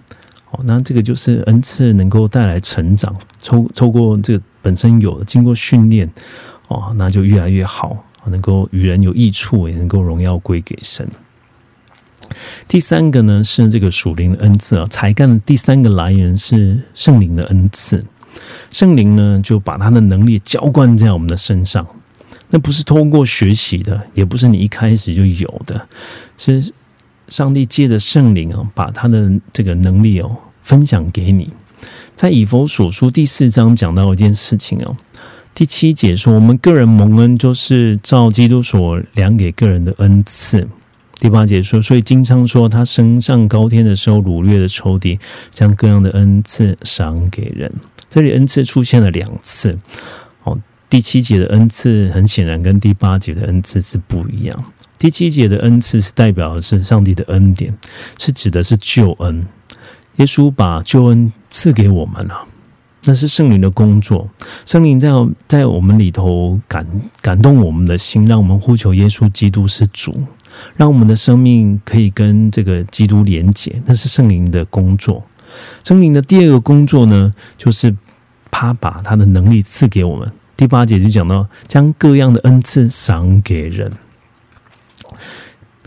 [0.50, 0.60] 哦。
[0.64, 6.10] 那这个就是恩赐能够带来成长，透透过这个本身有的经过训练。
[6.68, 11.08] 哦，那就越来越好，能够与人有益处，也能够荣耀归给神。
[12.66, 18.04] 第三个呢是这个属灵的恩赐啊，才干的第三个来源是圣灵的恩赐。
[18.70, 21.86] 圣灵呢就把他的能力浇灌在我们的身上，
[22.50, 25.86] 那不是通过学习的，也不是你一开始就有的，
[26.36, 26.72] 是
[27.28, 31.50] 上帝借着圣灵啊，把他的这个能力哦分享给你。
[32.14, 34.96] 在以佛所书第四章讲到一件事情哦。
[35.54, 40.68] 第七节说，我们个人蒙恩就是照基督所量给个人的恩赐。
[41.18, 45.18] 第八节说，所以经常说他升上高天的时候，掳掠的仇敌
[45.50, 47.72] 将各样的恩赐赏给人。
[48.10, 49.78] 这里恩赐出现了两次。
[50.44, 50.58] 哦，
[50.90, 54.64] 第七节的恩赐很显然跟第八节的恩赐是不一样。
[54.98, 57.76] 第七节的恩赐是代表的是上帝的恩典，
[58.18, 59.46] 是指的是救恩。
[60.16, 62.46] 耶稣把救恩赐给我们了。
[63.04, 64.28] 那是圣灵的工作，
[64.64, 65.10] 圣灵在
[65.46, 66.84] 在我们里头感
[67.20, 70.24] 感动我们的心，让我们呼求耶稣基督是主，
[70.76, 73.80] 让我们的生命可以跟这个基督连结。
[73.86, 75.24] 那是圣灵的工作。
[75.84, 77.94] 圣灵的第二个工作呢，就是
[78.50, 80.30] 他把他的能力赐给我们。
[80.56, 83.92] 第八节就讲到，将各样的恩赐赏给人。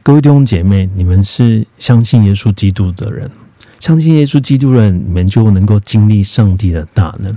[0.01, 3.29] 各位弟兄姐妹，你们是相信耶稣基督的人。
[3.79, 7.35] 相信耶稣基督的人，你们就能够经历上帝的大能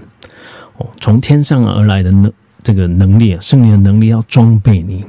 [0.76, 5.04] 哦，从天上而来的能这个能力，圣灵的能力要装备你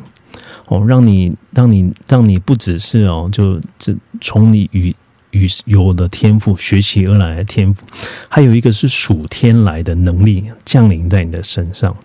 [0.67, 4.95] 哦，让你让你让你不只是哦，就这从你与
[5.32, 7.86] 与有的天赋学习而来的天赋，
[8.30, 11.95] 还有一个是属天来的能力降临在你的身上。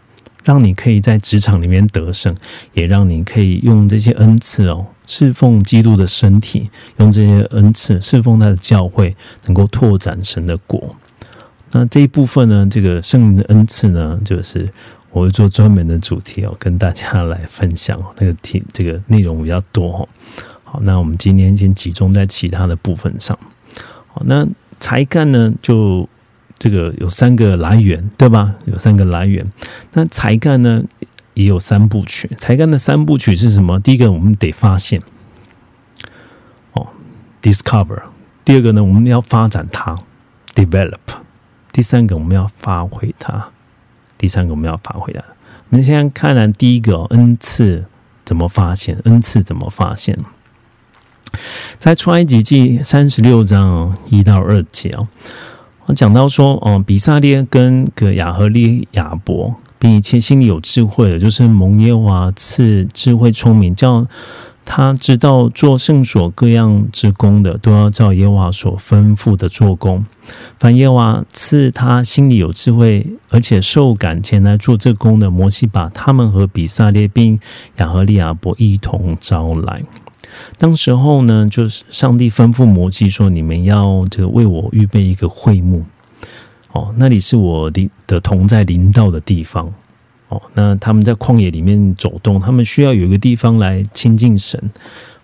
[0.44, 2.34] 让你可以在职场里面得胜，
[2.72, 10.96] 也让你可以用这些恩赐哦，侍奉基督的身体，用这些恩赐侍奉他的教会，能够拓展神的国。
[11.72, 14.66] 那这一部分呢，这个圣灵的恩赐呢，就是
[15.10, 18.00] 我会做专门的主题哦，跟大家来分享。
[18.18, 20.08] 那个题这个内容比较多哦。
[20.64, 23.38] 好，那我们今天先集中在其他的部分上。
[24.06, 24.46] 好，那
[24.78, 26.08] 才干呢就。
[26.60, 28.52] 这个有三个来源，对吧？
[28.64, 29.46] 有三个来源。
[29.92, 30.82] 那才干呢，
[31.34, 32.28] 也有三部曲。
[32.36, 33.78] 才干的三部曲是什么？
[33.78, 35.00] 第一个，我们得发现，
[36.72, 36.88] 哦
[37.40, 38.02] ，discover。
[38.44, 39.94] 第二个呢，我们要发展它
[40.52, 40.98] ，develop。
[41.70, 43.50] 第三个，我们要发挥它。
[44.18, 45.24] 第三个，我们要发挥的。
[45.70, 47.84] 我们现在看来，第一个恩赐
[48.24, 48.98] 怎么发现？
[49.04, 50.18] 恩赐怎么发现？
[51.78, 55.06] 在出埃及记三十六章一到二节哦。
[55.94, 64.06] 讲到说，哦，比萨列跟个亚和利亚伯，并一切心里有智慧的，就是蒙耶华赐智慧聪明，叫
[64.70, 70.04] 他知道做圣所各样之功的，都要照耶和华所吩咐的做工。
[70.58, 77.40] 凡耶和华赐他心里有智慧，而且受感前来做这工的，摩西把他们和比萨列并
[77.78, 79.82] 亚和利亚伯一同招来。
[80.58, 85.82] 当时候呢，就是上帝吩咐摩西说：“你们要这个为我预备一个会幕，
[86.72, 89.72] 哦，那里是我的的同在临到的地方，
[90.28, 94.62] 哦，那他们在旷野里面走动，他们需要有一个地方来亲近神。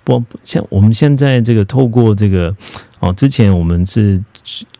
[0.02, 2.54] 不像我们现在这个透过这个，
[3.00, 4.22] 哦，之前我们是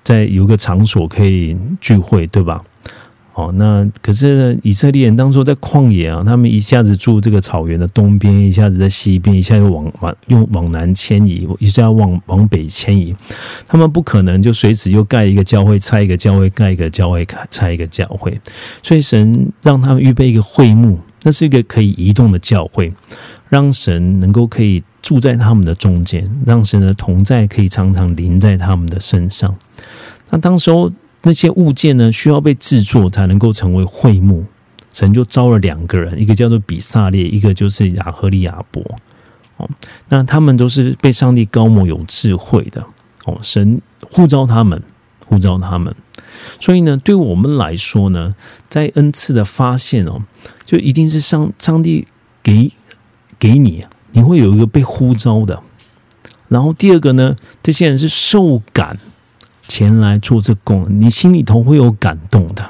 [0.03, 2.63] 在有个场所可以聚会，对吧？”
[3.35, 13.13] 哦，那可是呢以色列人当初在旷野啊，他们一下子住这个草原的东边，一下子在西边，一下又往往又往南迁移，一下往往北迁移，
[13.67, 18.41] 他们不可能就随时又盖一个教会，拆一个教会，盖一个教会，拆一个教会。
[18.85, 22.93] 所以神让他们预备一个会幕，那是一个可以移动的教会，
[23.49, 29.53] 让神能够可以住在他们的中间，让神的同在可以常常临在他们的身上。
[30.31, 30.93] 那当时候。
[31.25, 34.45] 那些物件呢，需要被制作才能够成为会幕。
[34.93, 38.81] 神就招了两个人，一个叫做比萨列，一个就是亚赫利亚伯。
[39.57, 39.69] 哦，
[40.09, 42.85] 那他们都是被上帝高某有智慧的。
[43.25, 43.81] 哦，神
[44.13, 44.81] 呼召他们，
[45.27, 45.93] 呼召他们。
[46.61, 48.37] 所以呢，对我们来说呢，
[48.69, 50.23] 在恩赐的发现哦，
[50.65, 52.07] 就一定是上上帝
[52.43, 52.71] 给
[53.39, 55.61] 给你，你会有一个被呼召的。
[56.49, 58.97] 然后第二个呢，这些人是受感。
[59.67, 62.65] 前来做这工，你心里头会有感动的。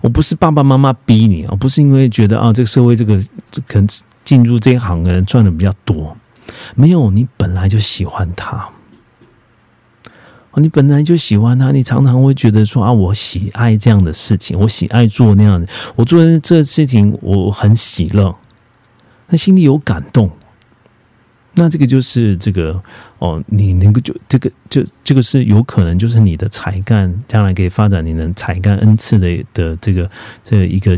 [0.00, 3.18] 我不是爸爸妈妈逼你啊，不是因为觉得啊，这个社会这个
[3.66, 3.88] 可能
[4.24, 6.16] 进入这一行的人赚的比较多，
[6.74, 8.68] 没有，你本来就喜欢他。
[10.58, 18.34] 你本来就喜欢他，你常常会觉得说啊，我喜爱这样的事情，我喜爱做那样的，我做这事情我很喜乐，
[19.28, 20.30] 那心里有感动，
[21.56, 22.80] 那这个就是这个
[23.18, 30.08] 哦，你能够就这个就这个是有可能就是你的才干，将来可以发展你的才干恩赐的的这个
[30.44, 30.94] 这一个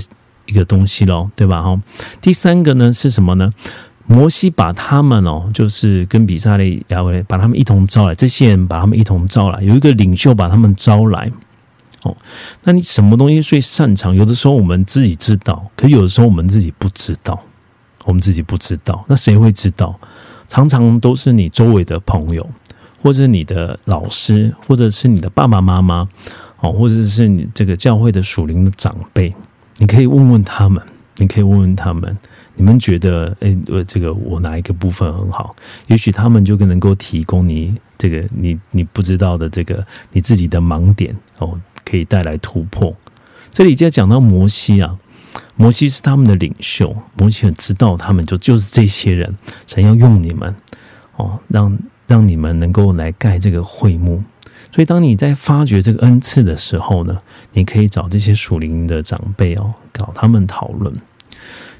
[0.46, 1.62] 一个东西喽，对吧？
[1.62, 1.80] 哈，
[2.20, 3.50] 第三个呢是什么呢？
[4.06, 11.30] 摩西把他们哦，就是跟比萨利亚维把他们一同招来，这些人把他们一同招来，有一个领袖把他们招来。
[12.04, 12.16] 哦，
[12.64, 14.14] 那你什么东西最擅长？
[14.14, 17.38] 有的时候我们自己知道，可有的时候我们自己不知道，
[18.04, 19.94] 我们自己不知道，那谁会知道？
[20.48, 22.48] 常常都是你周围的朋友，
[23.02, 26.08] 或者你的老师，或者是你的爸爸妈妈，
[26.60, 29.34] 哦，或者是你这个教会的属灵的长辈，
[29.76, 30.82] 你可以问问他们，
[31.16, 32.16] 你可以问问他们。
[32.60, 35.54] 你们觉得，哎，呃，这个我哪一个部分很好？
[35.86, 42.92] 也许他们就更能够提供你这个你你不知道的这个你自己的盲点哦，可以带来突破。
[43.52, 44.98] 这里就要讲到摩西啊，
[45.58, 50.54] 摩西是他们的领袖，摩西很知道他们就就是这些人，想要用你们
[51.16, 54.22] 哦，让让你们能够来盖这个会幕。
[54.72, 57.18] 所以，当你在发掘这个恩赐的时候呢，
[57.54, 60.94] 你可以找这些属灵的长辈哦，搞他们讨论。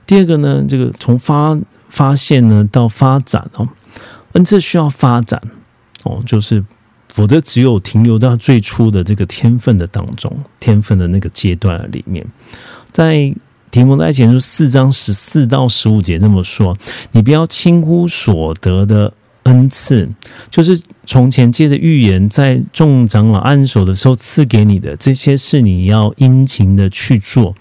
[0.07, 1.57] 第二个呢，这个从发
[1.89, 3.69] 发现呢到发展哦，
[4.33, 5.41] 恩赐需要发展
[6.05, 6.65] 哦，就是
[7.09, 12.27] 否则只有停留到最初的这个天分的当中，天分的那个阶段里面，
[12.91, 13.33] 在
[13.71, 16.77] 提摩太前书四章十四到十五节这么说，
[17.13, 19.13] 你不要轻忽所得的
[19.45, 20.09] 恩赐，
[20.51, 27.55] 就是从前借的预言，在众长老按手的时候赐给你的这些事，你要殷勤的去做。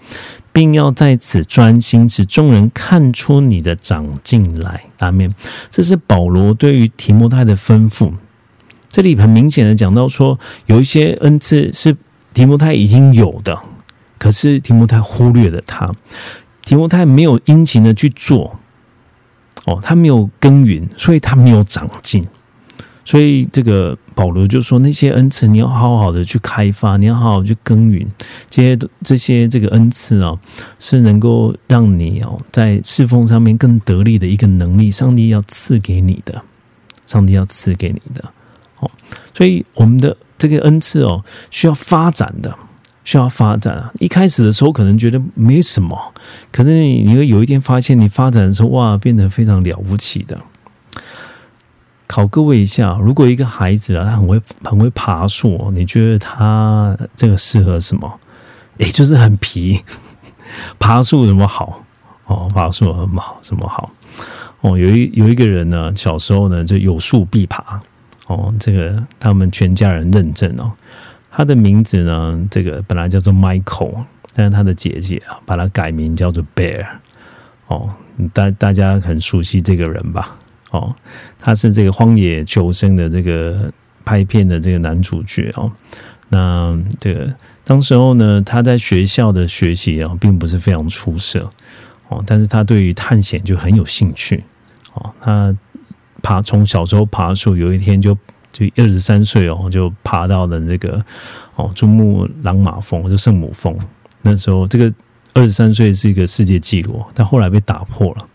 [0.50, 4.82] 并要在此专心，使众人看出你的长进来。
[4.98, 5.32] 阿面，
[5.70, 8.10] 这是保罗对于提摩太的吩咐。
[8.88, 11.96] 这里很明显的讲到说，有一些恩赐是
[12.34, 13.56] 提摩太已经有的，
[14.18, 15.90] 可是提摩太忽略了他，
[16.62, 18.58] 提摩太没有殷勤的去做，
[19.64, 22.26] 哦，他没有耕耘，所以他没有长进。
[23.04, 28.06] 所以这个保罗就说：“那些恩赐你要好好的去开发，你要好好去耕耘。
[28.50, 30.38] 这些这些这个恩赐啊，
[30.78, 34.90] 是能够让你哦在侍奉上面更得力的一个能力。
[34.90, 36.42] 上帝要赐给你的，
[37.06, 38.22] 上帝要赐给你的。
[38.80, 38.90] 哦，
[39.32, 42.54] 所以我们的这个恩赐哦，需要发展的，
[43.08, 43.90] 需要发展啊。
[44.00, 45.98] 一开始的时候可能觉得没什么，
[46.52, 50.38] 可是你会有一天发现，你发展的时候哇，变得非常了不起的。”
[52.06, 58.20] 考各位一下，如果一个孩子啊，他很会很会爬树，你觉得他这个适合什么？
[58.76, 59.82] 诶，就是很皮，
[60.78, 61.82] 爬树什么好？
[62.26, 63.90] 哦，爬树很好，什么好？
[64.60, 67.80] 哦，有一有一个人呢，小时候呢就有树必爬。
[68.26, 70.70] 哦，这个他们全家人认证哦，
[71.38, 76.84] 他的名字呢，这个本来叫做 Michael，但是他的姐姐啊，把他改名叫做 Bear。
[77.68, 77.88] 哦，
[78.32, 80.36] 大大家很熟悉这个人吧？
[80.72, 80.92] 哦，
[81.38, 83.72] 他是这个《荒野求生》的这个
[84.04, 85.70] 拍片的这个男主角哦。
[86.28, 91.48] 那这个当时候呢，他在学校的学习啊，并不是非常出色
[92.08, 94.42] 哦，但是他对于探险就很有兴趣
[94.94, 95.14] 哦。
[95.20, 95.56] 他
[96.20, 98.18] 爬从小时候爬树，有一天就
[98.58, 101.04] 就二十三岁哦，就爬到了这个
[101.54, 103.76] 哦珠穆朗玛峰，就圣母峰。
[104.22, 104.92] 那时候这个
[105.32, 108.26] 二十三岁是一个世界纪录，但后来被打破了。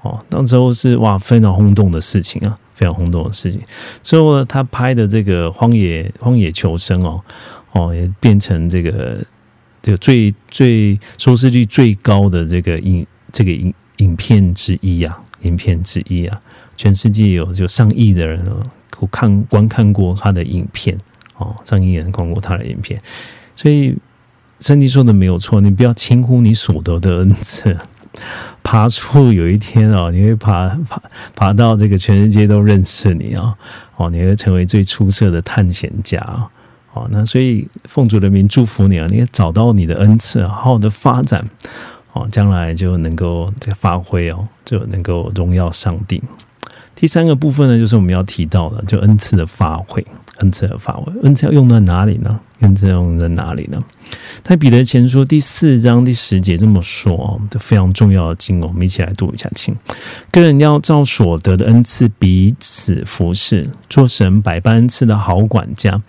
[0.00, 3.60] 哦，那时候是哇，非常轰动的事情啊，非常轰动的事情。
[4.02, 7.20] 之后呢，他拍的这个《荒野荒野求生》哦，
[7.72, 9.18] 哦，也变成这个
[9.82, 16.40] 这个最最收视率最高的这个影这个影影片之一啊，影片之一啊，
[16.76, 18.42] 全世界有就上亿的人
[18.98, 20.96] 我看观看过他的影片
[21.38, 23.00] 哦，上亿人看过他的影片，
[23.54, 23.96] 所以
[24.60, 27.76] 圣经说的没有错，你不要轻忽你所得的恩赐。
[28.62, 31.02] 爬出有一天哦， 你会爬爬
[31.34, 33.54] 爬到这个全世界都认识你啊！
[33.96, 36.18] 哦，你会成为最出色的探险家
[36.94, 39.06] 哦，那所以奉主的名祝福你啊！
[39.10, 41.46] 你也找到你的恩赐，好好的发展
[42.14, 46.22] 哦，将来就能够这个发挥哦，就能够荣耀上帝。
[46.96, 50.04] 第三个部分呢，就是我们要提到的，就恩赐的发挥。
[50.38, 52.38] 恩赐的发挥，恩赐要用在哪里呢？
[52.60, 53.82] 恩赐用在哪里呢？
[54.42, 59.74] 在彼得前书第四章第十节这么说哦，的非常重要的经文，我们一起来读一下，请
[60.30, 66.02] 个人要照所得的恩赐彼此服侍，做神百般恩赐的好管家。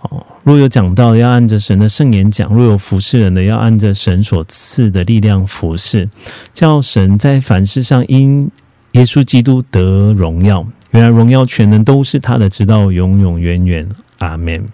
[0.00, 6.08] 哦，若有讲道，要按着神的圣言讲；若有服侍人的，要按着神所赐的力量服侍，
[6.52, 8.50] 叫神在凡事上因
[8.92, 10.66] 耶稣基督得荣耀。
[10.90, 13.88] 原来荣耀全能都是他的，直到永永远远。
[14.18, 14.66] 阿门。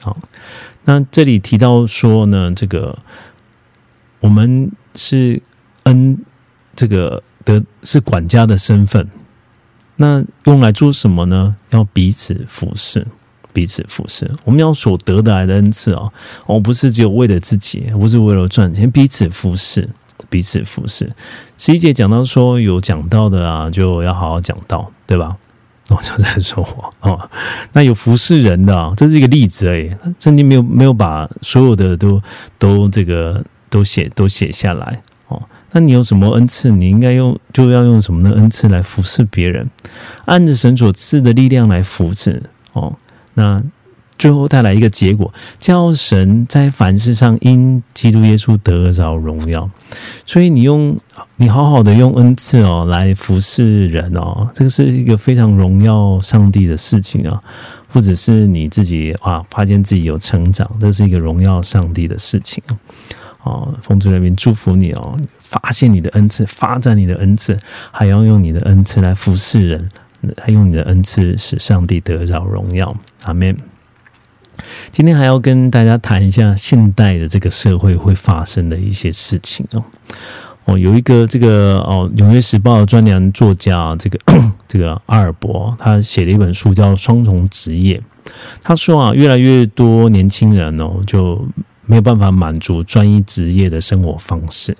[0.00, 0.16] 好，
[0.84, 2.98] 那这里提到说呢，这个
[4.20, 5.40] 我们是
[5.84, 6.18] 恩，
[6.74, 9.06] 这个的是管家的身份，
[9.96, 11.56] 那用来做什么呢？
[11.70, 13.06] 要彼此服侍。
[13.54, 16.12] 彼此服侍，我们要所得的来的恩赐哦，
[16.46, 19.88] 我不是只有为了自己，不是为了赚钱，彼此服侍，
[20.28, 21.10] 彼此服侍。
[21.56, 25.36] 十一节讲到说有讲到的啊，就要好好讲到，对吧？
[25.90, 27.30] 我就在说我 哦，
[27.72, 32.20] 那有服侍人的啊，这是一个例子而已，圣经没有没有把所有的都
[32.58, 35.42] 都这个都写都写下来哦。
[35.72, 36.70] 那你有什么恩赐？
[36.70, 39.66] 你应该用就要用什么的恩赐来服侍别人，
[40.26, 42.42] 按着神所赐的力量来服侍
[42.74, 42.94] 哦。
[43.32, 43.62] 那
[44.18, 49.70] 最后带来一个结果，叫神在凡事上因基督耶稣得着荣耀。
[50.26, 50.98] 所以你用
[51.36, 57.40] 你好好的用恩赐哦来服侍人哦，这个是一个非常荣耀上帝的事情啊，
[57.92, 62.76] 或者是你自己啊发现自己有成长，这是一个荣耀上帝的事情啊。
[63.44, 67.56] 哦，奉主人民祝福你哦，发现你的恩赐，发展你的恩赐，
[67.92, 69.88] 还要用你的恩赐来服侍人。
[70.36, 72.92] 还用你的恩赐使上帝得着荣耀，
[73.22, 73.56] 阿门。
[74.90, 79.84] 今天还要跟大家谈一下现代的这个社会会发生的一些事情哦。
[80.64, 84.18] 哦，有一个这个哦，《纽约时报》专栏作家这个
[84.68, 87.98] 这个阿尔伯，他写了一本书叫《双重职业》。
[88.62, 91.46] 他说啊，越来越多年轻人哦，就
[91.86, 94.76] 没有办法满足专一职业的生活方式。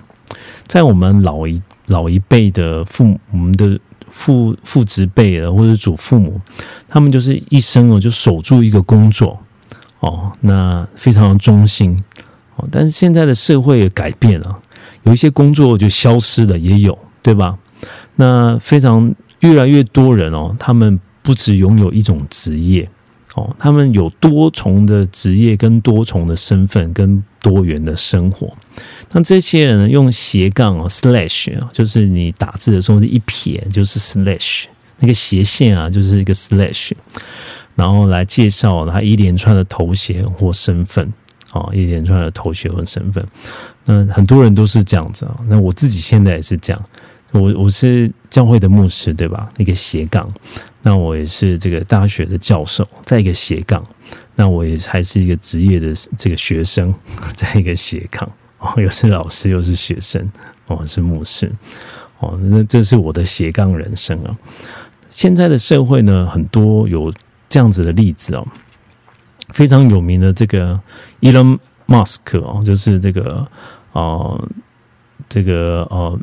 [0.66, 3.78] 在我们老一老一辈的父母，我们的。
[4.10, 6.40] 父父职辈的或者祖父母，
[6.88, 9.38] 他们就是一生哦就守住一个工作
[10.00, 12.02] 哦，那非常的忠心
[12.56, 12.68] 哦。
[12.70, 14.58] 但是现在的社会也改变了，
[15.02, 17.58] 有一些工作就消失了，也有对吧？
[18.16, 22.88] 那非常越来越多人哦，他们不只拥有一种职业
[23.34, 28.52] 哦，他们有多重的职业跟多重的身份跟多元的生活。
[29.12, 34.64] 那这些人呢，用斜杠啊，slash 啊，就是你打字的时候是一撇，就是 slash
[34.98, 36.90] 那个斜线啊，就是一个 slash，
[37.78, 41.10] 然后来介绍他一连串的头衔或身份
[41.52, 43.24] 啊，一连串的头衔或身份。
[43.84, 46.84] 那很多人都是这样子啊，那我自己现在也是这样，
[47.30, 49.48] 我我是教会的牧师，对吧？
[49.58, 50.28] 一个斜杠，
[50.82, 53.80] 那我也是这个大学的教授，在一个斜杠，
[54.34, 56.92] 那我也还是一个职业的这个学生，
[57.36, 58.28] 在一个斜杠。
[58.58, 60.28] 哦，又是老师，又是学生，
[60.66, 61.48] 哦，是牧师，
[62.18, 64.36] 哦，那这是我的斜杠人生啊。
[65.10, 67.14] 现在的社会呢，很多有
[67.48, 68.46] 这样子的例子哦，
[69.50, 70.78] 非常有名的这个
[71.20, 73.46] Elon Musk 哦，就是这个
[73.92, 74.48] 哦，
[75.28, 76.18] 这个哦，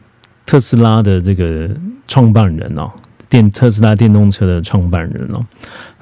[0.46, 1.70] 特斯拉的这个
[2.08, 2.92] 创办人哦，
[3.30, 5.46] 电特斯拉电动车的创办人哦，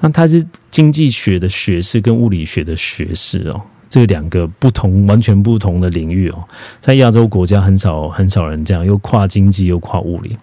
[0.00, 3.60] 那他是经济学的学士跟物理学的学士哦。
[3.86, 6.42] 这两个不同、完全不同的领域哦，
[6.80, 10.36] 在亚洲国家很少很少人这样，又跨经济又跨物理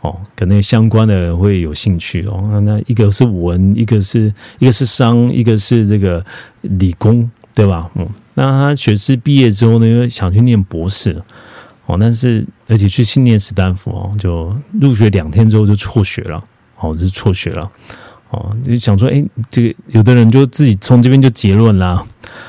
[0.00, 2.60] 哦，可能相关的人会有兴趣哦。
[2.64, 6.24] 那一个是文，一个是一个是商，一个是这个
[6.62, 7.90] 理工，对吧？
[7.96, 11.20] 嗯，那他学士毕业之后呢，又想去念博士
[11.86, 16.42] 哦，但是而且去训练斯坦福哦，就入学两天之后就辍学了
[16.78, 17.70] 哦，就辍学了。
[18.30, 22.04] 哦，就想说，哎，这个有的人就自己从这边就结论啦，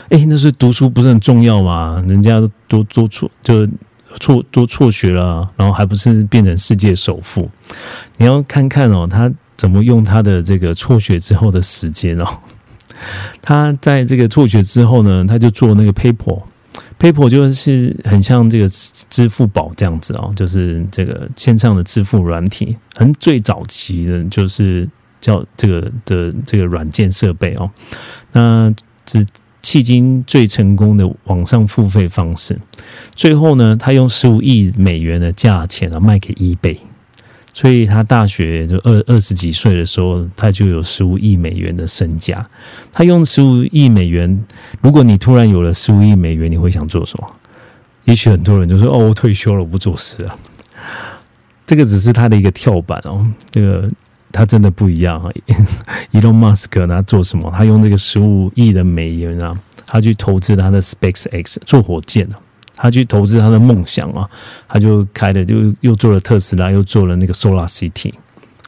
[0.10, 2.04] 哎，那是读书不是很重要嘛？
[2.06, 3.66] 人家都都辍就
[4.20, 7.49] 辍都辍学了，然后还不是变成世界首富？
[8.18, 12.26] 你要看看哦，他怎么用他的这个辍学之后的时间哦。
[13.41, 24.89] 他在这个辍学之后呢，他就做那个 PayPal，PayPal 就是很像这个支付宝这样子哦，就是这个线上的支付软体，很最早期的就是。
[25.22, 27.70] 叫这个的这个软件设备哦，
[28.32, 28.74] 那
[29.05, 29.22] 这
[29.62, 32.57] 迄今最成功的网上付费方式。
[33.14, 36.78] 最后呢，他用十五亿美元的价钱啊卖给 eBay，
[37.53, 42.49] 所以他大学就二二十几岁的时候，他就有十五亿美元的身价。
[42.91, 44.45] 他用十五亿美元，
[44.82, 47.28] 如果你突然有了十五亿美元，你会想做什么？
[48.05, 50.36] 也许很多人就说：“哦，我退休了，我不做事了。”
[51.68, 53.88] 这个只是他的一个跳板哦，这个。
[54.32, 55.32] 他真的不一样啊！
[56.14, 57.52] Elon Musk 他做什么？
[57.56, 62.28] 他用这个十五亿的美元啊，他去投资他的 SpaceX 做火箭
[62.76, 64.30] 他去投资他的梦想啊，
[64.68, 68.14] 他就开了，就又做了特斯拉，又做了那个 Solar City。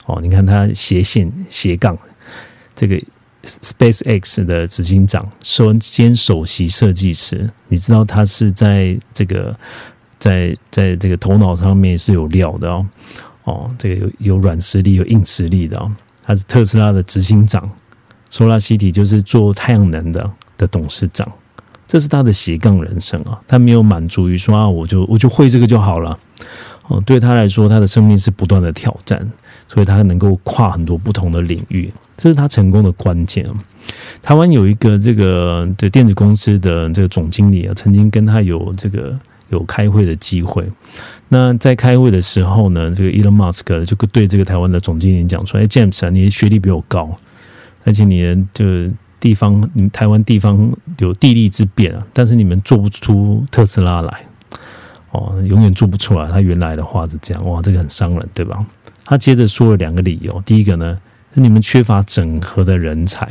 [0.05, 1.97] 哦，你看他斜线斜杠，
[2.75, 3.01] 这个
[3.45, 7.49] SpaceX 的执行长，说兼首席设计师。
[7.69, 9.55] 你知道他是在这个
[10.19, 12.85] 在在这个头脑上面是有料的哦，
[13.51, 15.91] 哦，这个有有软实力有硬实力的哦。
[16.23, 17.69] 他是特斯拉的执行长
[18.29, 21.29] 索拉西提就是做太阳能的的董事长。
[21.87, 26.17] 这是他的斜杠人生啊，他没有满足于说啊，我就我就会这个就好了。
[26.87, 29.19] 哦，对他来说，他的生命是不断的挑战，
[29.67, 33.45] 所以他能够跨很多不同的领域，这是他成功的关键。
[34.21, 39.17] 台湾有一个这个的电子公司的这个总经理啊，曾经跟他有这个
[39.51, 40.67] 有开会的机会。
[41.29, 47.15] 那在开会的时候呢，这个 Elon Musk 就对这个台湾的总经理讲说：“哎，James 啊，你的学历比我高，
[47.85, 48.65] 而且你的就。”
[49.21, 54.25] 地方，你们台湾地方有地利之便啊，但是你们做不出特斯拉来，
[55.11, 56.27] 哦，永远做不出来。
[56.31, 58.65] 他原来的话是这样，哇，这个很伤人，对吧？
[59.05, 60.97] 他接着说了两个理由，第一个呢，
[61.35, 63.27] 你们缺乏整合的人才；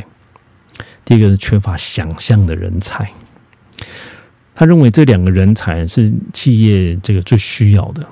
[1.04, 3.10] 第一个是缺乏想象的人才。
[4.60, 8.06] 他认为这两个人才是企业这个最需要的，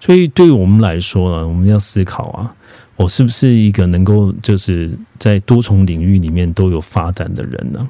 [0.00, 2.52] 所以对于我们来说呢，我们要思考啊。
[2.96, 7.88] 我是不是一个能够就是在多重领域里面都有发展的人呢？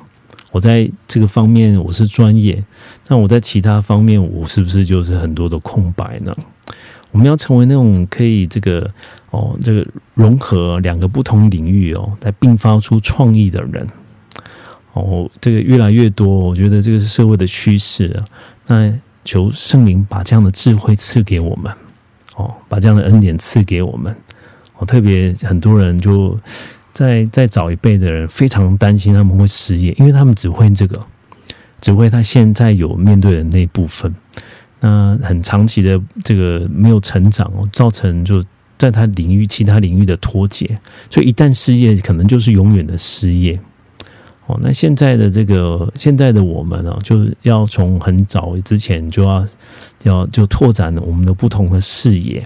[0.51, 2.63] 我在这个方面我是专业，
[3.09, 6.37] 那我在其他方面我是不是就是很多的空白呢？
[7.13, 8.87] 我们要成为那种可以这个
[9.31, 13.89] 哦，这个融合两个不同领域哦，来并发出创意的人
[15.01, 18.25] 哦，这个越来越多，我觉得这个是社会的趋势啊。
[18.67, 18.93] 那
[19.25, 21.73] 求圣灵把这样的智慧赐给我们
[22.37, 24.15] 哦，把这样的恩典赐给我们。
[24.79, 26.39] 我特别很多人就
[26.93, 31.01] 在在早一辈的人非常担心他们会失业，因为他们只会这个，
[31.81, 34.15] 只会他现在有面对的那部分，
[34.81, 38.43] 那很长期的这个没有成长哦，造成就
[38.77, 40.79] 在他领域其他领域的脱节，
[41.11, 43.59] 所以一旦失业，可能就是永远的失业。
[44.49, 49.47] 哦，那现在的这个现在的我们啊，就要从很早之前就要
[50.03, 52.45] 要就拓展我们的不同的视野。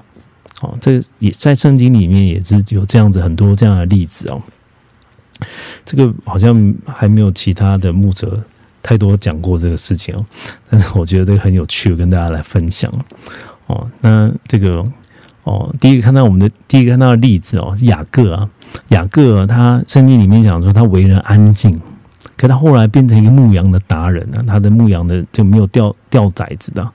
[0.60, 4.40] 哦，这也在圣经里面也是有这样子很多这样的例子哦。
[5.84, 8.40] 这个好像还没有其他的牧者
[8.80, 10.24] 太多讲过这个事情哦，
[10.70, 12.92] 但是我觉得这个很有趣，跟大家来分享
[13.66, 13.88] 哦。
[14.00, 14.84] 那这个
[15.42, 18.48] 哦，第一个看到我们的第一个看到的例子哦，是雅各啊，
[18.88, 21.80] 雅各他圣经里面讲说他为人安静，
[22.42, 26.90] 可他后来变成一个牧羊的达人啊，他的牧羊的就没有掉掉崽子的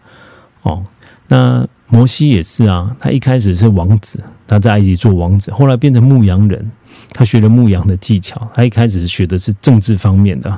[0.64, 0.84] 哦，
[1.30, 1.66] 那。
[1.90, 6.70] 摩西也是啊，他一开始是王子，他在埃及做王子，后来变成牧羊人，
[7.14, 8.46] 他学了牧羊的技巧。
[8.54, 10.52] 他一开始学的是政治方面的，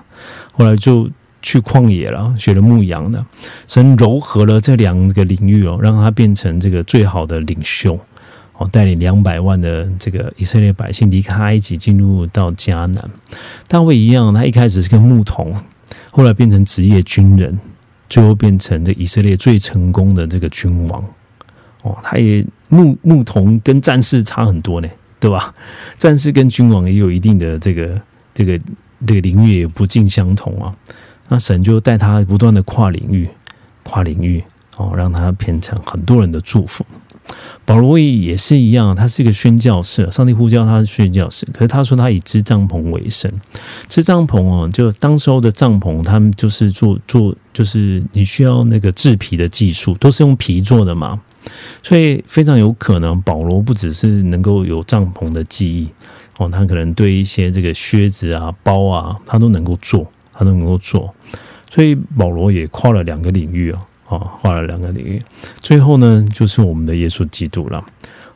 [0.53, 1.07] 后来就
[1.43, 3.23] 去旷野了，学了牧羊的。
[3.67, 7.95] 神柔合了这两个领域哦，让他变成这个最好的领袖
[8.59, 13.09] 哦，带领两百万的这个以色列百姓离开埃及，进入到迦南。
[13.69, 15.55] 大卫一样，他一开始是个牧童，
[16.11, 17.57] 后来变成职业军人，
[18.09, 21.01] 最后变成这以色列最成功的这个君王。
[21.83, 24.89] 哦，他也牧牧童跟战士差很多呢，
[25.21, 25.55] 对吧？
[25.97, 28.01] 战士跟君王也有一定的这个
[28.33, 28.59] 这个
[29.07, 30.75] 这个领域也不尽相同啊。
[31.29, 33.29] 那神就带他不断的跨领域，
[33.83, 34.43] 跨领域
[34.75, 36.85] 哦，让他变成很多人的祝福。
[37.69, 43.31] 保罗也是一样，他是一个宣教士，上帝呼叫他是宣教士，可是他说他以织帐篷为生，
[43.87, 51.21] 织帐篷哦，就当时候的帐篷，他们就是做做，就是你需要那个制皮的技术，都是用皮做的嘛。
[51.83, 55.87] 所以非常有可能，保罗不只是能够有帐篷的记忆
[56.39, 61.13] 哦，他可能对一些这个靴子啊、包啊，他都能够做，他都能够做。
[61.69, 63.79] 所以保罗也跨了两个领域啊，
[64.09, 65.21] 哦，画了两个领域。
[65.59, 67.83] 最后呢，就是我们的耶稣基督了。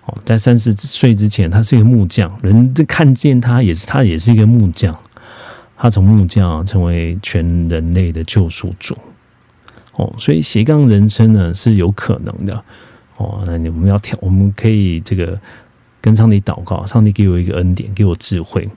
[0.05, 4.97] 哦，在三十岁之前，他是一个木匠，人这看见他也是，他也是一个木匠。
[5.77, 8.97] 他从木匠成为全人类的救赎主。
[9.95, 12.63] 哦，所以斜杠人生呢是有可能的。
[13.17, 15.39] 哦，那你们要挑，我们可以这个
[16.01, 18.67] 跟上帝祷告，上帝给我一个恩典，给我智慧，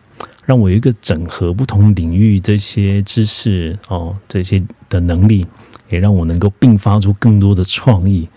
[0.45, 5.47] 让我有一个整合不同领域这些知识哦，这些的能力，
[5.89, 8.29] 也让我能够并发出更多的创意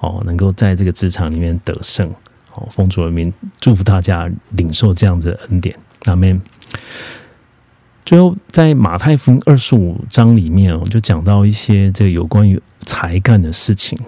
[0.00, 2.08] 哦，能够在这个职场里面得胜
[2.54, 2.66] 哦。
[2.70, 6.40] 奉主的名祝福大家领受这样子的恩典，阿门。
[8.04, 13.98] 最后，在马太福音二十五章里面我，就讲到一些这个有关于才干的事情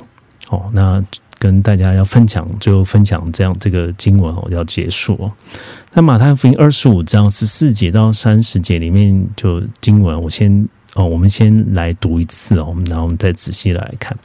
[0.51, 1.05] 哦，那。
[1.41, 5.33] 跟大家要分享，最后分享这样这个经文哦，要结束哦。
[5.89, 10.69] 在马太福音二十五章十四节到三十节里面，就经文我先
[10.99, 14.19] 哦，我们先来读一次哦，然后我们再仔细来看。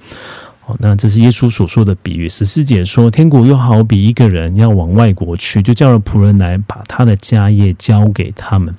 [0.65, 2.29] 哦，那这是耶稣所说的比喻。
[2.29, 8.73] 十四节说，天国又好比一个人要往外国去，就叫了仆人来，把他的家业交给他们，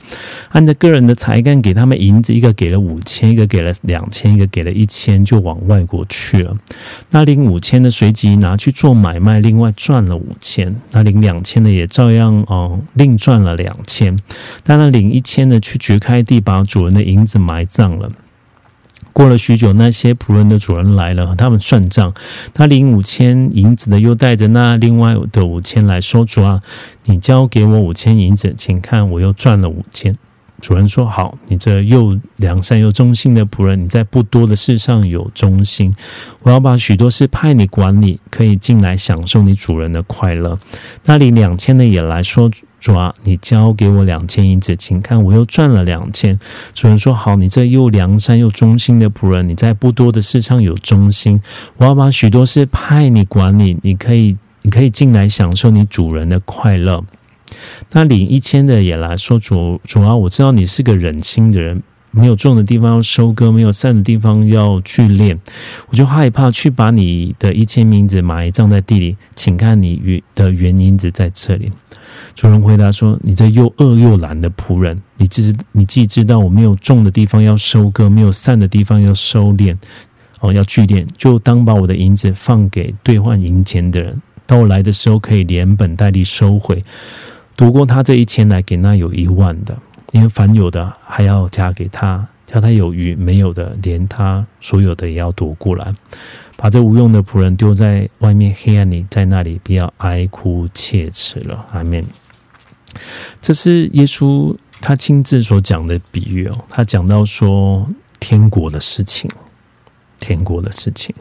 [0.50, 6.56] 按照个人的才干给他们银子，一个给了五千，一个给了两千，一个给了一千，就往外国去了。
[7.10, 14.18] 那领五千的随即拿去做买卖，另外赚了五千；那领两千的也照样哦，另赚了两千。
[14.62, 18.10] 但那领一千的去掘开地，把主人的银子埋葬了。
[19.14, 22.12] 过了许久，那些仆人的主人来了，他们算账。
[22.52, 26.60] 他领五千银子的，又带着那另外的五千来说：“主啊，
[27.04, 30.14] 你交给我五千银子，请看，我又赚了五千。”
[30.64, 35.94] 主人说：“好，你这又良善又忠心的仆人，你在不多的事上有忠心，
[36.40, 40.58] 我要把许多事派你管理，可以进来享受你主人的快乐。”
[41.04, 42.50] 那里两千的也来说。
[42.80, 46.38] 主啊，你交给我两千银子，请看，我又赚了两千。
[46.74, 51.42] 主人说：“好，你这又良善又忠心的仆人，你在不多的事上有忠心，
[51.76, 57.04] 我要把许多事派你管理，你可以，你可以进来享受你主人的快乐。”
[57.92, 61.82] 那领一千的也来说：“主主啊，我知道你是个忍心的人。”
[62.16, 65.36] 没有种的地方要收割，没有散的地方要聚敛，
[65.88, 69.16] 我就害怕去把你的一千名字埋葬在地里。
[69.34, 71.72] 请看你原的原因子在这里。
[72.36, 79.76] 主人回答说：“你这又饿又懒的仆人，你知你既知道我没有种的地方要收割，没有散的地方要收敛，
[80.38, 86.84] 哦，要聚敛，就当把我的银子放给兑换银钱的人，到我来的时候可以连本带利收回。
[87.56, 89.76] 读过他这一千来给那有一万的。”
[90.12, 95.92] 因为凡有的还要加给他，叫他有余；没有的，连他所有的也要夺过来，
[96.56, 101.66] 把这无用的仆人丢在外面黑暗里，在那里不要哀哭切齿了。
[101.72, 102.06] 阿门。
[103.40, 106.64] 这是耶稣他亲自所讲的比喻哦。
[106.68, 107.84] 他讲到说
[108.20, 109.28] 天国的事情，
[110.20, 111.12] 天国的事情。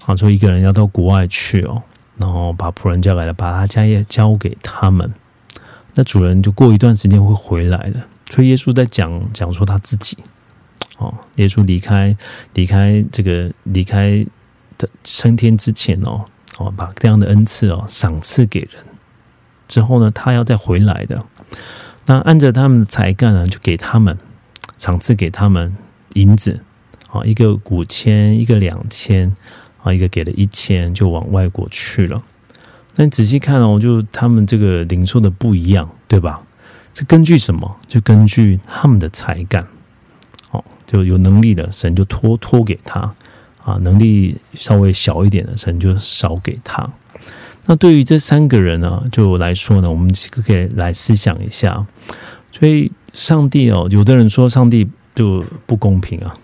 [0.00, 1.82] 好，说一个人要到国外去哦，
[2.18, 5.12] 然后把仆人交给了，把他家业交给他们，
[5.94, 8.00] 那主人就过一段时间会回来的。
[8.30, 10.16] 所以耶稣在讲讲说他自己，
[10.98, 12.14] 哦，耶稣离开
[12.54, 14.24] 离开这个离开
[14.76, 16.24] 的升天之前哦，
[16.58, 18.70] 哦，把这样的恩赐哦赏赐给人
[19.66, 21.24] 之后呢，他要再回来的。
[22.06, 24.16] 那按照他们的才干呢，就给他们
[24.76, 25.74] 赏赐给他们
[26.14, 26.60] 银子，
[27.10, 29.34] 啊，一个五千，一个两千，
[29.82, 32.22] 啊，一个给了一千，就往外国去了。
[32.98, 36.40] 但仔细看哦，就他们这个领受的不一样，对吧？
[36.92, 37.76] 是根据什么？
[37.86, 39.64] 就根据他们的才干，
[40.50, 43.14] 哦，就有能力的神就托托给他
[43.64, 46.84] 啊，能力稍微小一点的神就少给他。
[47.66, 50.12] 那对于这三个人呢，就来说呢，我们
[50.44, 51.86] 可以来思想一下。
[52.50, 56.34] 所以上帝哦，有的人说上帝就不公平啊，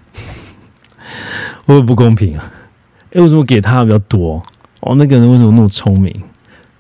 [1.67, 2.53] 会 不会不公平啊？
[3.13, 4.41] 哎，为什么给他比较多？
[4.79, 6.15] 哦，那个人为什么那么聪明？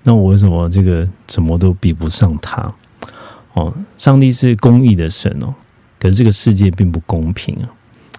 [0.04, 2.72] 那我为什么这个什么都比不上他？
[3.54, 5.54] 哦，上帝是公义的神哦，
[5.98, 7.70] 可是这个世界并不公平啊！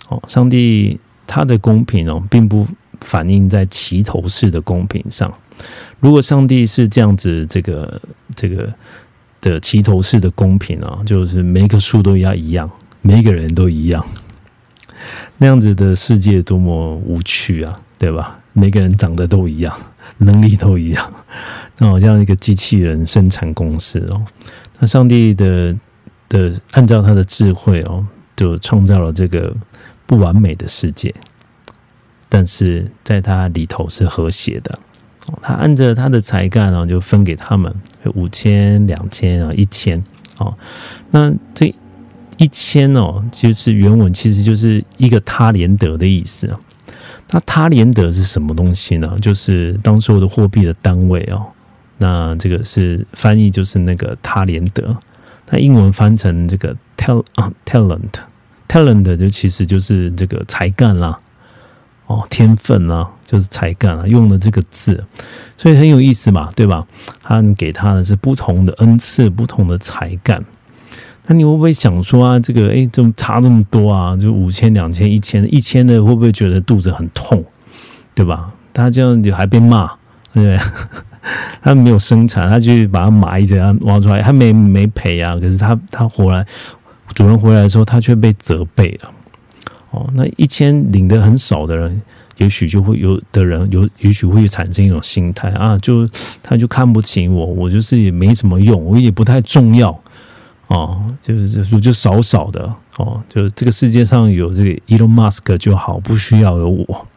[0.10, 2.66] 哦，上帝他的公平哦，并不
[3.02, 5.32] 反映在齐头式的公平上。
[6.00, 8.02] 如果上帝是这样子，这个
[8.34, 8.74] 这个
[9.42, 12.70] 的齐头式的公平啊，就是每一棵树都要一样，
[13.02, 14.06] 每个人都一样，
[15.38, 18.40] 那样子的世界多么无趣啊，对吧？
[18.54, 19.76] 每个人长得都一样，
[20.18, 21.14] 能力都一样，
[21.78, 24.26] 那好像一个机器人生产公司哦。
[24.80, 25.76] 那上帝的
[26.30, 28.06] 的按照他的智慧哦，
[28.36, 29.56] 就创造了这个
[30.06, 31.14] 不完美的世界，
[32.30, 34.80] 但是在他里头是和谐的。
[35.42, 37.74] 他按着他的才干哦，就分给他们
[38.14, 40.04] 五千、两千啊、一千
[40.38, 40.56] 哦。
[41.10, 41.74] 那这
[42.38, 46.60] 一千哦，就是原文其实就是一个他连德的意思啊。
[47.32, 49.16] 那他连德是什么东西呢？
[49.22, 51.46] 就是当时候的货币的单位哦。
[51.98, 54.96] 那这个是翻译，就是那个他连德，
[55.50, 61.18] 那英文翻成这个 tal 啊 talent，talent 就其实就是这个才干啦，
[62.08, 65.02] 哦天分啦，就是才干啊，用的这个字，
[65.58, 66.86] 所以很有意思嘛，对吧？
[67.24, 70.44] 他给他的是不同的恩赐，不同的才干。
[71.28, 74.16] 那你会不会想说啊，这个哎，怎么差这么多啊？
[74.16, 77.44] 就五千、两千、一千，一千的会不会觉得肚子很痛，
[78.14, 78.52] 对吧？
[78.74, 79.88] 他这样就还被骂，
[80.34, 80.60] 对不对？
[81.64, 85.36] 他没有生产，他就把它埋着，啊，挖出来，他没没赔啊。
[85.38, 86.46] 可是他他回来，
[87.16, 89.12] 主人回来的时候，他却被责备了。
[89.90, 92.00] 哦，那一千领的很少的人，
[92.38, 96.08] 也许就会有的人有，也许会产生一种心态啊，就
[96.44, 100.00] 他就看不起我，我就是也没什么用，我也不太重要
[100.76, 107.08] 哦，就是就就少少的哦，就是这个世界上有这个 Elon Musk 就好，不需要有我。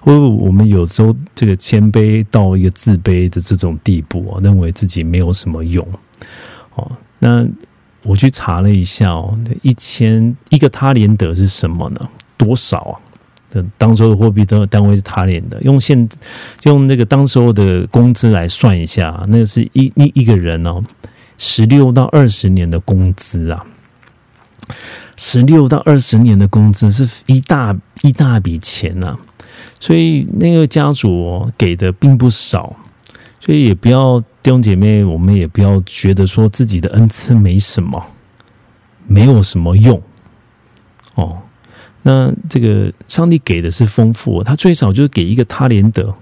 [0.00, 5.84] 会不会我们有时候这个谦卑到一个自卑的这种地步啊，认为自己没有什么用
[6.76, 6.90] 哦？
[7.18, 7.44] 那
[8.04, 12.08] 我去查了一下哦，一千一个他连德是什么呢？
[12.36, 12.94] 多少啊？
[13.76, 16.08] 当时的货币的单位是他连的，用现
[16.62, 20.80] 用那个当时候的工资来算一下，那个是一一一个人哦，
[21.38, 23.64] 十六到二十年的工资啊，
[25.16, 29.16] 十六到二十年的工资是一大一大笔钱呐，
[29.80, 32.76] 所以那个家主给的并不少，
[33.40, 38.04] 所以也不要弟兄姐妹，我们也不要觉得说自己的恩赐没什么，
[39.06, 40.02] 没有什么用
[41.14, 41.38] 哦。
[42.02, 46.14] 那这个上帝给的是丰富，他最少就是给一个他连德，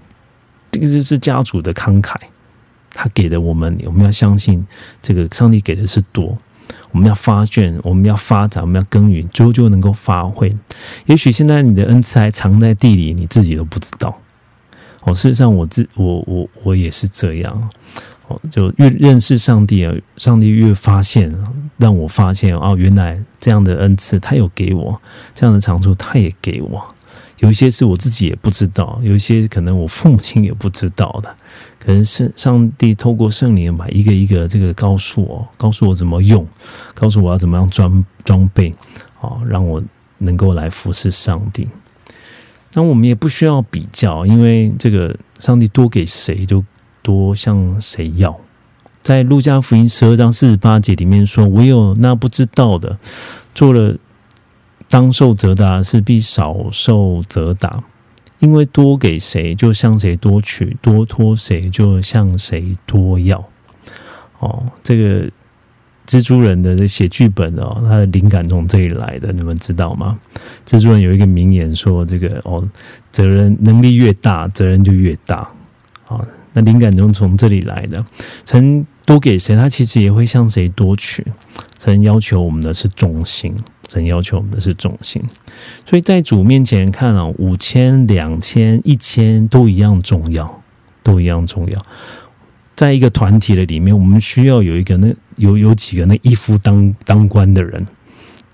[0.70, 2.16] 这个就是家主的慷慨，
[2.96, 4.66] 他给的我们，我们要相信
[5.02, 6.36] 这个上帝给的是多，
[6.90, 10.56] 我们要发卷，我们要发展，我们要耕耘，最后就能够发挥。
[11.04, 14.18] 也许现在你的恩赐还藏在地里，你自己都不知道。
[15.02, 17.70] 哦，事实上，我自我我我也是这样。
[18.28, 21.32] 哦，就越认识上帝啊，上帝越发现，
[21.76, 25.00] 让我发现哦，原来这样的恩赐他有给我，
[25.32, 26.84] 这样的长处他也给我。
[27.38, 31.32] 有一些是我自己也不知道，有一些可能我父母亲也不知道的，
[31.78, 36.46] 可能是上帝透过圣灵把一个一个这个告诉我，告诉我怎么用，
[36.94, 38.74] 告诉我要怎么样装装备，
[39.20, 39.82] 哦，让我
[40.18, 41.68] 能够来服侍上帝。
[42.72, 46.64] 那我们也不需要比较，因为这个上帝多给谁就。
[47.02, 48.36] 多向谁要？
[49.00, 52.98] 在路加福音十二章四十八节里面说：“唯有那不知道的，
[53.54, 53.96] 做了
[54.88, 57.84] 当受责打，是必少受责打。
[58.38, 63.44] 因为多给谁，就向谁多取；多托谁，就向谁多要。”
[64.40, 65.30] 哦，这个
[66.06, 70.18] 蜘蛛人的写剧本哦，他的灵感从这里来的，你们知道吗？
[70.66, 72.62] 蜘蛛人有一个名言说：“这个哦，
[73.10, 75.48] 责任能力越大，责任就越大。”
[76.06, 76.26] 啊。
[76.52, 78.02] 那灵感中从这里来的，
[78.46, 81.22] 曾多给谁，他其实也会向谁多取。
[81.76, 83.54] 曾要求我们的是忠心，
[83.88, 85.22] 神要求我们的是重心。
[85.84, 90.62] 所以在主面前看啊，五千、两千、一千都一样重要，
[91.02, 91.82] 都一样重要。
[92.74, 97.86] 在一个团体的里面，我们需要有一个那有有几个那一夫当当关的人，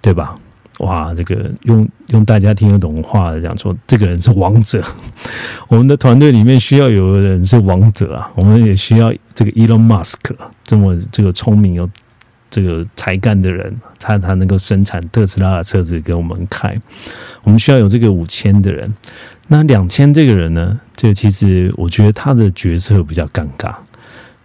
[0.01, 0.39] 对吧？
[0.78, 4.83] 哇，这个用用大家听得懂话讲说，这个人是王者。
[5.68, 10.18] 我们的团队里面需要有人是王者啊，我们也需要这个 Elon Musk
[10.64, 11.89] 这么这个聪明有
[12.53, 16.78] 这个才干的人，他他能够生产特斯拉的车子给我们开。
[17.42, 18.92] 我们需要有这个五千的人，
[19.48, 20.78] 那两千这个人呢？
[20.94, 23.74] 这其实我觉得他的决策比较尴尬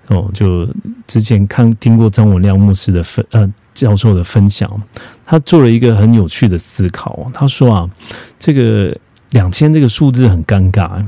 [0.08, 0.32] 哦。
[0.34, 0.66] 就
[1.06, 4.82] 之前看听过张文亮牧师的分呃教授的分享。
[5.26, 7.30] 他做了一个很有趣的思考。
[7.34, 7.90] 他说啊，
[8.40, 8.98] 这个
[9.32, 11.04] 两千这个数字很尴尬，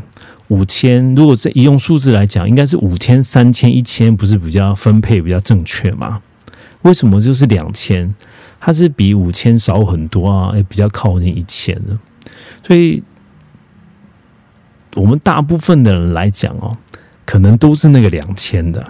[0.49, 6.21] 五千如果是一用数字来讲，应该是五千、三千、一千，不是比较分配比较正确吗？
[6.83, 8.13] 为什么就是两千？
[8.59, 11.97] 它是比五千少很多啊，也比较靠近一千的。
[12.65, 13.01] 所以，
[14.95, 16.77] 我们大部分的人来讲哦，
[17.25, 18.85] 可能都是那个两千的。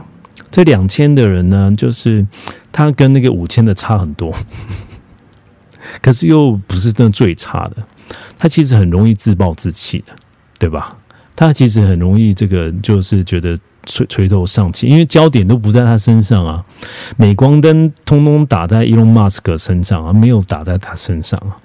[0.51, 2.25] 这两千的人呢，就是
[2.71, 4.33] 他跟那个五千的差很多。
[6.01, 7.77] 可是又不是那最差的，
[8.37, 10.13] 他其实很容易自暴自弃的，
[10.57, 10.97] 对吧？
[11.35, 16.63] 他其实很容易这个就是觉得垂垂头丧气，因为焦点都不在他身上啊，
[17.17, 21.57] 镁光灯通通打在 Elon Musk 身上啊，没有打在他身上啊，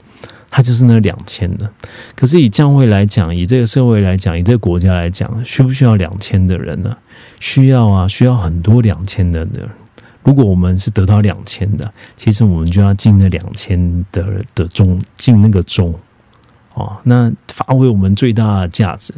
[0.51, 1.71] 他就是那两千的。
[2.15, 6.97] 可是以教会来讲，以这个社会来讲，以这个国家来讲，需不需要两千的人呢？
[7.41, 9.69] 需要啊，需要很多两千的人。
[10.23, 15.95] 如果我们是得到两千的，其实我们就要进那两千的的中，进那个中，
[16.73, 19.13] 哦，那发挥我们最大的价值，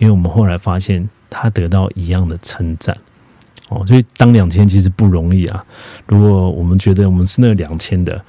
[0.00, 2.94] 因为我们后来发现他得到一样的称赞，
[3.68, 5.64] 哦，所以当两千其实不容易啊。
[6.06, 8.20] 如果我们觉得我们是那两千的，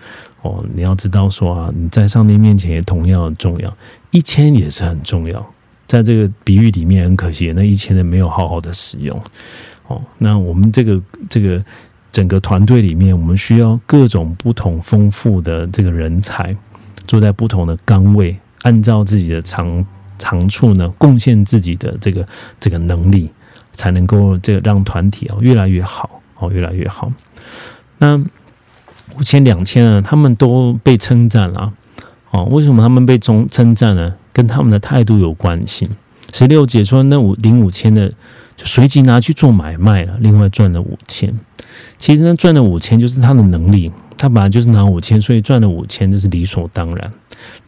[0.43, 3.77] 哦，你要知道说啊，你在上帝面前也同样很重要，
[4.11, 5.53] 一千也是很重要。
[5.87, 9.19] 在这个比喻里面，很可惜，那一千的没有好好的使用，
[9.87, 11.61] 哦，那我们这个这个。
[12.11, 16.53] 整个团队里面，我们需要各种不同丰富的这个人才，
[17.07, 19.81] 坐在不同的岗位，按照自己的长
[20.21, 22.27] 长处呢，贡献自己的这个
[22.59, 23.27] 这个能力，
[23.73, 27.11] 才能够这个让团体哦越来越好哦越来越好。
[27.97, 28.23] 那
[29.17, 31.73] 五千两千呢，他们都被称赞了
[32.29, 32.45] 哦。
[32.51, 34.13] 为什么他们被中称赞呢？
[34.31, 35.89] 跟他们的态度有关系。
[36.31, 38.07] 十六姐说，那五零五千的
[38.55, 41.37] 就随即拿去做买卖了，另外赚了五千。
[41.97, 47.11] 其实呢，赚了五千就是他的能力，他本来就是拿五千，所以赚了五千，这是理所当然。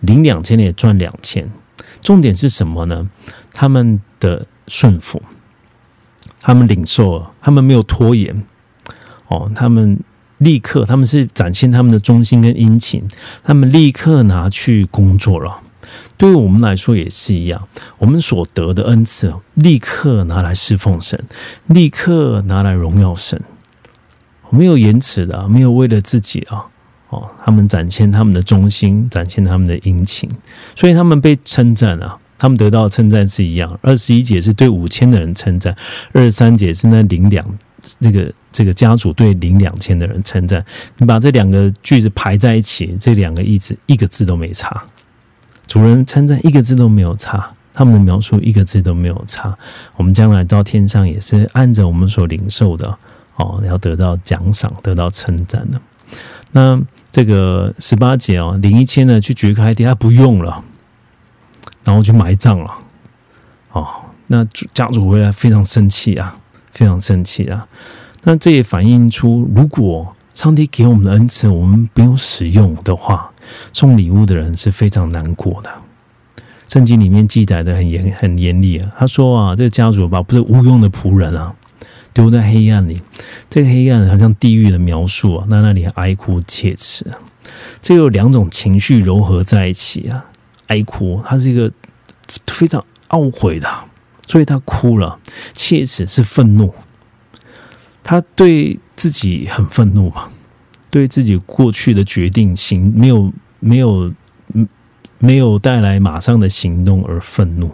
[0.01, 1.49] 领两千的也赚两千，
[2.03, 3.09] 重点是什么呢？
[3.53, 5.21] 他们的顺服，
[6.39, 8.43] 他们领受，他们没有拖延。
[9.29, 9.99] 哦，他们
[10.39, 13.07] 立刻，他们是展现他们的忠心跟殷勤，
[13.43, 15.61] 他们立刻拿去工作了。
[16.17, 21.23] 对于我们来说也是一样，我们所得的恩赐，立刻拿来侍奉神，
[21.67, 23.41] 立刻拿来荣耀神，
[24.49, 26.65] 没有延迟的，没有为了自己啊。
[27.13, 30.29] 哦，他们展现他们的忠心，展现他们的殷勤，
[30.75, 32.17] 所以他们被称赞啊。
[32.35, 33.79] 他们得到称赞是一样。
[33.81, 35.73] 二十一节是对五千的人称赞，
[36.11, 37.45] 二十三节是那领两
[38.01, 40.65] 这个这个家族对领两千的人称赞。
[40.97, 44.83] 你把这两个句子排在一起，这两个意思一个字都没差。
[45.67, 49.57] 主人称赞一个字都没有差，他们的描述一个字都没有差。
[49.95, 52.93] 我们将来到天上也是按着我们所领受的
[53.37, 55.79] 哦，要得到奖赏，得到称赞的。
[56.51, 56.77] 那
[57.13, 60.61] 这个十八节哦，领一千呢去掘开地，他不用了。
[61.85, 62.73] 然后去埋葬了，
[63.73, 63.85] 哦，
[64.27, 66.37] 那家主回来非常生气啊，
[66.71, 67.67] 非常生气啊。
[68.23, 73.29] 那这也反映出，如果上帝给我们的恩赐，我们不用使用的话，
[73.73, 75.69] 送礼物的人是非常难过的。
[76.69, 81.53] 圣经里面记载的很严很严厉啊，他说啊，这个家族吧不是无用的仆人啊
[82.13, 83.01] 丢在黑暗里，
[83.49, 87.05] 这个黑暗好像地狱的描述啊，那那里哀哭切齿，
[87.81, 90.25] 这有两种情绪糅合在一起啊。
[90.67, 91.71] 哀哭，他是一个
[92.47, 93.67] 非常懊悔的，
[94.27, 95.19] 所以他哭了。
[95.53, 96.73] 切齿是愤怒，
[98.01, 100.29] 他对自己很愤怒嘛，
[100.89, 104.13] 对自己过去的决定行没有没有
[105.19, 107.69] 没有带来马上的行动而愤怒。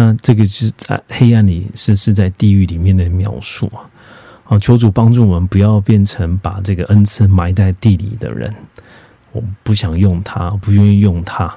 [0.00, 3.84] 那这个是在黑暗里，是是在地狱里面的描述啊！
[4.44, 8.50] 好，求主帮助我们，不要变成把这个恩赐埋在地里的人。
[9.32, 11.54] 我不想用它，不愿意用它。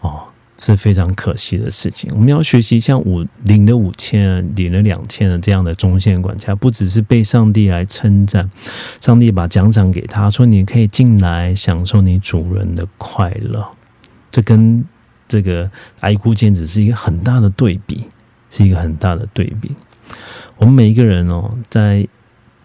[0.00, 0.24] 哦，
[0.60, 2.10] 是非常可惜的事情。
[2.14, 8.50] 我们要学习像五领了五千、领了两千的这样的中线管家，不只是被上帝来称赞，
[9.00, 13.64] 上帝把奖赏给他说：“你可以进来享受你主人的快乐。”
[14.32, 14.84] 这跟
[15.32, 15.70] 这个
[16.00, 18.04] 哀哭简直是一个很大的对比，
[18.50, 19.70] 是一个很大的对比。
[20.58, 22.06] 我们每一个人哦，在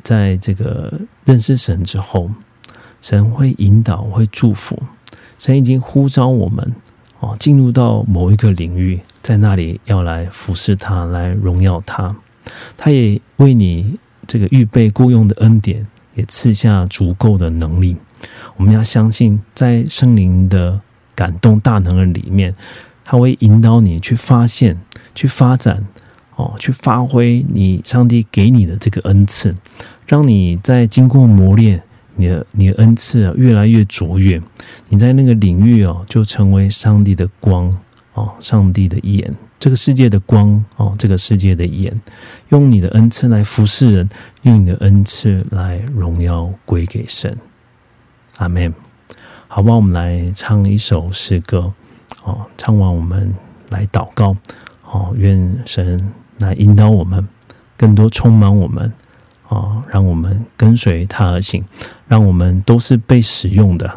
[0.04, 2.30] 在这个认识神之后，
[3.02, 4.78] 神会引导，会祝福。
[5.40, 6.76] 神已经呼召我们。
[7.22, 12.14] 哦，进入到某一个领域，在那里要来服侍他，来荣耀他。
[12.76, 13.98] 他也为你
[14.28, 17.96] 这个预备雇用的恩典，也赐下足够的能力。
[18.58, 20.82] 我们要相信，在圣灵的
[21.18, 22.54] 感动大能的里面，
[23.04, 24.80] 他会引导你去发现、
[25.16, 25.84] 去发展，
[26.36, 29.56] 哦，去发挥你上帝给你的这个恩赐，
[30.06, 31.82] 让你在经过磨练。
[32.20, 34.42] 你的你的恩赐啊，越来越卓越，
[34.90, 37.72] 你在那个领域哦，就成为上帝的光
[38.16, 41.94] 哦，上帝的眼，这个世界的光哦，这个世界的眼，
[42.50, 44.10] 用你的恩赐来服侍人，
[44.42, 47.38] 用你的恩赐来荣耀归给神。
[48.38, 48.74] 阿门。
[49.58, 51.74] 好吧，我们来唱一首诗歌
[52.24, 53.34] 哦，唱完我们
[53.70, 54.38] 来祷告
[54.84, 56.00] 哦，愿神
[56.38, 57.28] 来引导我们，
[57.76, 58.94] 更多充满我们。
[59.50, 61.66] 啊，让我们跟随他而行，
[62.08, 63.92] 让我们都是被使用的，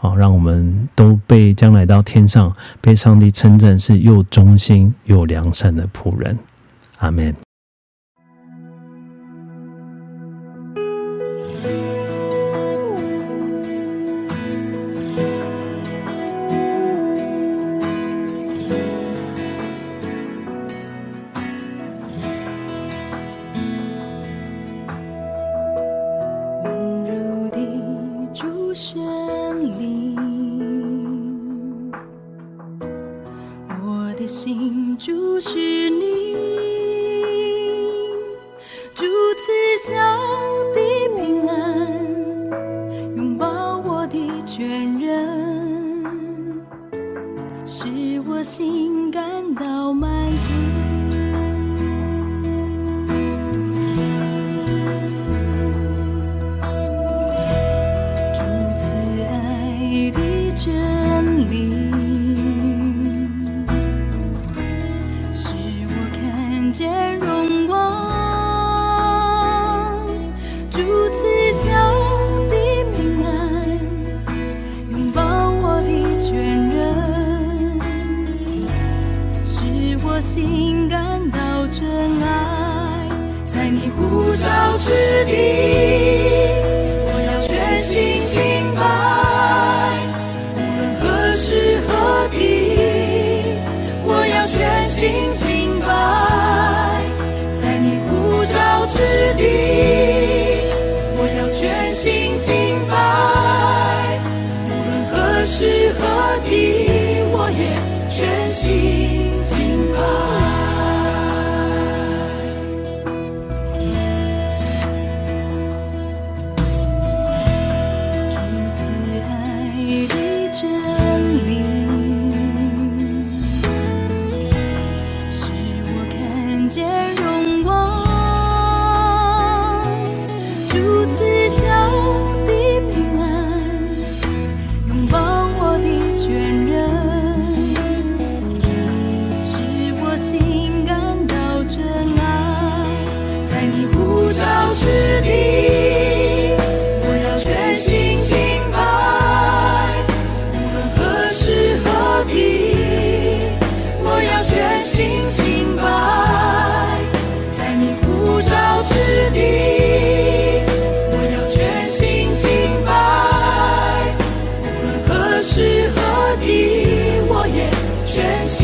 [0.00, 6.38] 啊，让我们都被将来到天上被上帝称赞是又忠心又良善的仆人。
[7.00, 7.36] 阿门。
[34.22, 36.61] 的心就是你。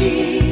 [0.08, 0.47] 所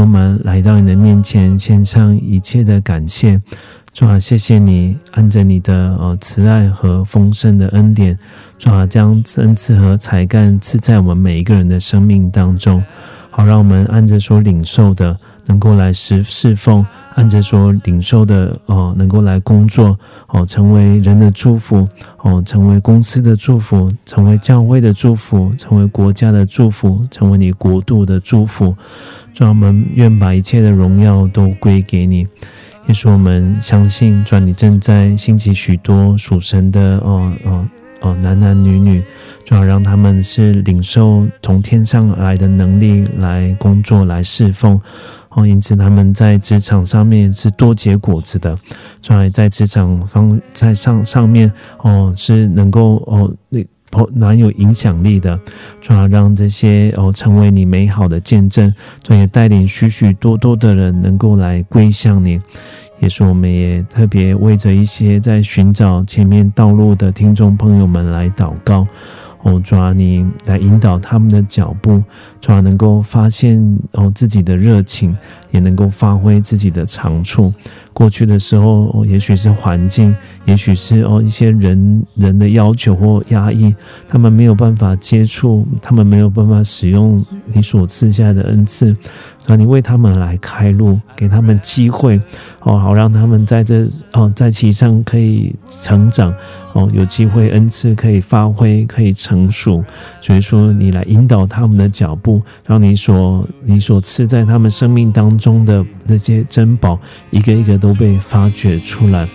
[0.00, 3.40] 我们来到你的面前，献上一切的感谢。
[3.94, 8.18] 主啊，谢谢你按着你的呃慈爱和丰盛的恩典，
[8.58, 12.84] 主啊，将恩赐和才干赐在我们每一个人的生命当中，
[13.30, 16.84] 好让我们按着所领受的，能够来侍侍奉。
[17.16, 19.98] 按着说领受的哦，能够来工作
[20.28, 21.88] 哦，成为人的祝福
[22.18, 28.76] 哦，成为公司的祝福，成为教会的祝福，成为国家的祝福，成为你国度的祝福。
[29.34, 32.26] 让我们愿把一切的荣耀都归给你。
[32.86, 37.66] 也是我们相信，主你正在兴起许多属神的哦哦
[38.02, 39.02] 哦男男女女，
[39.44, 44.78] 主要让他们是领受从天上来的能力来工作来侍奉。
[45.36, 48.56] 哦，因此他们在职场上面是多结果子的，
[49.00, 53.60] 从而在职场方在上上面哦是能够哦那。
[54.14, 55.40] 蛮有影响力的，
[55.80, 58.74] 主要让这些哦成为你美好的见证，
[59.08, 62.38] 也带领许许多多的人能够来归向你。
[62.98, 68.86] 也是我们也特别为着一些在寻找前面道路的听众朋友们来祷告。
[69.46, 72.02] 哦，抓，你来引导他们的脚步，
[72.42, 75.16] 从而能够发现哦自己的热情，
[75.50, 77.52] 也能够发挥自己的长处。
[77.92, 83.74] 过去的时候，哦，也许是环境，也许是哦一些人人的要求或压抑，
[84.06, 88.94] 他们没有办法接触，他们没有办法使用你所赐下的恩赐。
[89.46, 92.20] 啊，你为他们来开路，给他们机会，
[92.62, 96.34] 哦，好让他们在这哦在其上可以成长，
[96.72, 99.84] 哦，有机会恩赐可以发挥，可以成熟。
[100.20, 106.98] 所以说，你来引导他们的脚步，让你所你所赐在他们生命当中的那些珍宝，
[107.30, 109.28] 一个一个都被发掘出来。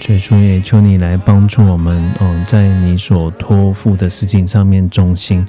[0.00, 5.46] 所以说，也求你来帮助我们，哦，在你所托付的事情上面忠心，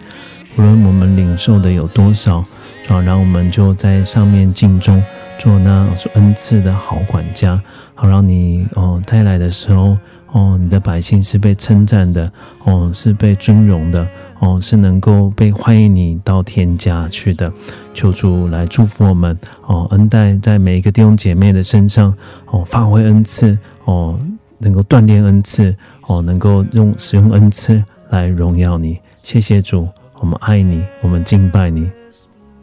[0.55, 2.43] 无论我们领受的有多少。
[2.87, 5.01] 啊，然后我们就在上面尽忠，
[5.37, 7.61] 做那恩赐的好管家，
[7.95, 9.97] 好让你哦再来的时候
[10.31, 12.29] 哦，你的百姓是被称赞的
[12.65, 14.05] 哦，是被尊荣的
[14.41, 17.51] 哦，是能够被欢迎你到天家去的。
[17.93, 19.37] 求主来祝福我们
[19.67, 22.13] 哦，恩待在每一个弟兄姐妹的身上
[22.47, 24.19] 哦，发挥恩赐哦，
[24.57, 25.75] 能够锻炼恩赐
[26.07, 28.97] 哦，能够用使用恩赐来荣耀你。
[29.21, 29.87] 谢谢主，
[30.19, 31.89] 我们爱你，我们敬拜你。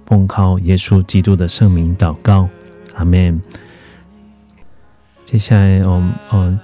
[0.06, 2.48] 奉靠耶稣基督的圣名祷告，
[2.94, 3.40] 阿门。
[5.24, 6.58] 接下来，哦哦，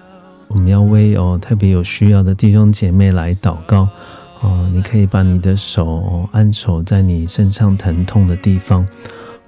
[0.48, 3.88] 我们要为哦特别有需要的弟兄姐妹来祷告
[4.44, 4.70] 哦。
[4.72, 8.86] 你可以把你的手按手在你身上疼痛的地方，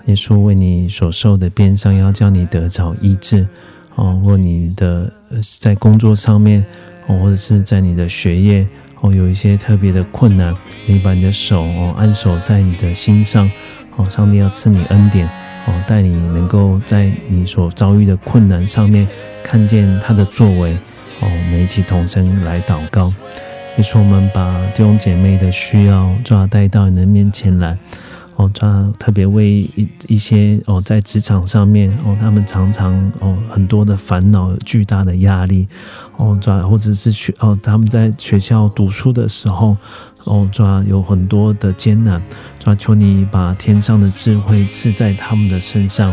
[0.07, 3.47] 耶稣为你所受的鞭伤，要叫你得着医治
[3.95, 4.21] 哦。
[4.25, 5.13] 或你的
[5.61, 6.65] 在工作上面
[7.07, 8.67] 哦，或者是在你的学业
[9.01, 10.55] 哦，有一些特别的困难，
[10.87, 13.51] 你把你的手哦按手在你的心上。
[13.99, 15.27] 哦，上帝要赐你恩典，
[15.67, 19.09] 哦，带你能够在你所遭遇的困难上面
[19.43, 20.75] 看见他的作为，
[21.21, 23.11] 哦，我们一起同声来祷告，
[23.77, 27.77] 也是我们把弟兄姐妹的需要抓带到你的面前来，
[28.37, 35.69] 哦，抓特别为一一些哦在职场上面哦，他们常常哦很多的烦恼、巨大的压力，
[36.17, 39.77] 哦抓或者是学哦他们在学校读书的时候。
[40.25, 42.21] 哦，抓有很多的艰难，
[42.59, 46.13] 抓求你把天上的智慧赐在他们的身上。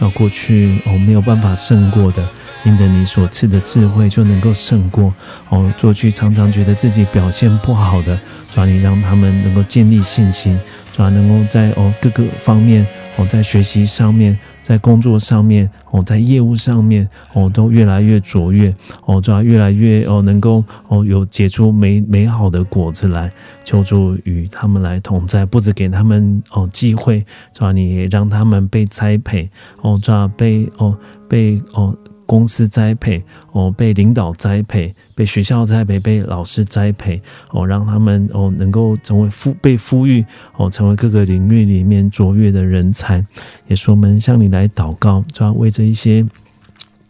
[0.00, 2.26] 那过去哦没有办法胜过的，
[2.64, 5.12] 因着你所赐的智慧就能够胜过。
[5.48, 8.18] 哦，过去常常觉得自己表现不好的，
[8.54, 10.58] 抓你让他们能够建立信心，
[10.92, 12.86] 抓能够在哦各个方面
[13.16, 14.38] 哦在学习上面。
[14.62, 18.72] 在工作上面，哦，在业务上面，哦，都越来越卓越，
[19.06, 23.28] 哦，抓越来越哦，能够哦，有结出美美好的果子来。
[23.64, 29.50] 求助与他们来同在，不止给他们哦机会，抓你让他们被栽培，
[29.80, 30.96] 哦，抓被哦
[31.28, 31.92] 被哦。
[32.32, 37.20] 公司栽培哦，被领导栽培，被学校栽培，被老师栽培
[37.50, 40.24] 哦，让他们哦能够成为富被富裕
[40.56, 43.22] 哦，成为各个领域里面卓越的人才。
[43.66, 46.26] 也是我们向你来祷告，主要为这一些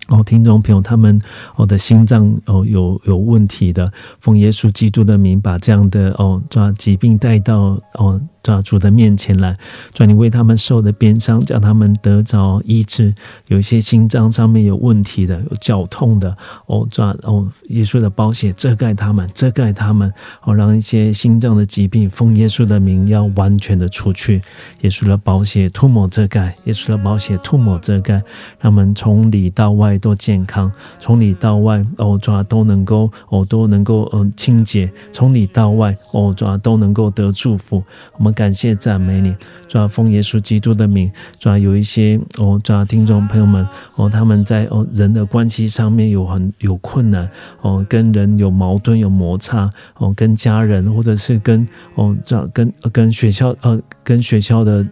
[0.09, 1.21] 哦听众朋友他们
[1.55, 8.21] 哦的心脏哦有有问题的，奉耶稣基督的名，把这样的哦抓疾病带到哦。
[8.43, 9.57] 抓主的面前来，
[9.95, 13.15] 抓你为他们受的鞭伤，叫他们得着医治。
[13.47, 16.37] 有一些心脏上面有问题的，有绞痛的，
[16.67, 20.13] 哦，抓哦，耶稣的宝血遮盖他们，遮盖他们，
[20.43, 24.43] 哦，让一些心脏的疾病奉耶稣的名要完全的出去。
[24.81, 28.21] 耶稣的宝血涂抹遮盖，耶稣的宝血涂抹遮盖，
[28.59, 37.81] 他们从里到外都健康，从里到外，哦，抓都能够，哦，都能够嗯清洁，从里到外，哦，抓都能够得祝福。
[38.17, 38.32] 我们。
[38.33, 39.35] 感谢赞美你，
[39.69, 47.29] 主要奉耶稣基督的名，主要有一些哦，主要听众朋友们哦，他们在哦人的关系上面有很有困难
[47.61, 54.87] 哦，跟人有矛盾有摩擦哦，跟家人或者是跟哦，这样跟跟学校呃，跟学校的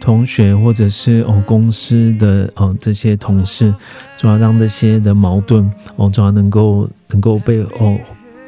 [0.00, 3.74] 同学或者是哦公司的哦这些同事，
[4.16, 7.98] 主要让这些的矛盾哦，主要能够能够被哦。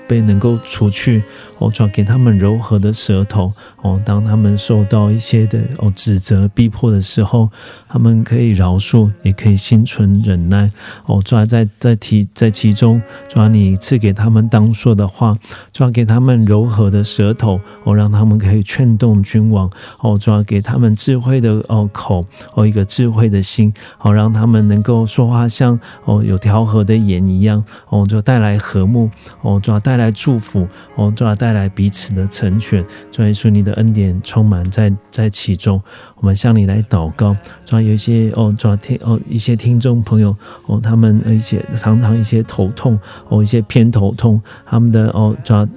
[0.09, 1.23] 被能够除去，
[1.63, 3.53] 哦，主要给他们柔和的舌头
[3.83, 7.49] 哦，当他们受到一些的哦指责、逼迫的时候，
[7.89, 10.69] 他们可以饶恕，也可以心存忍耐
[11.07, 15.37] 哦，抓在在其在其中，抓你赐给他们当说的话，
[15.73, 19.71] 抓给他们柔和的舌头哦，让他们可以劝动君王
[20.01, 29.09] 哦，抓给他们智慧的哦口哦，一个智慧的心，好让他们能够说话像哦有调和的眼一样哦，就带来和睦
[29.43, 30.67] 哦，主要带来祝福
[30.97, 35.81] 哦，主要带来彼此的成全，主耶稣你的恩典充满在在其中，
[36.16, 40.35] 我们向你来祷告，主要有一些哦，主要听哦一些听众朋友
[40.66, 42.99] 哦，他们一些常常一些头痛
[43.29, 45.69] 哦，一些偏头痛，他们的哦抓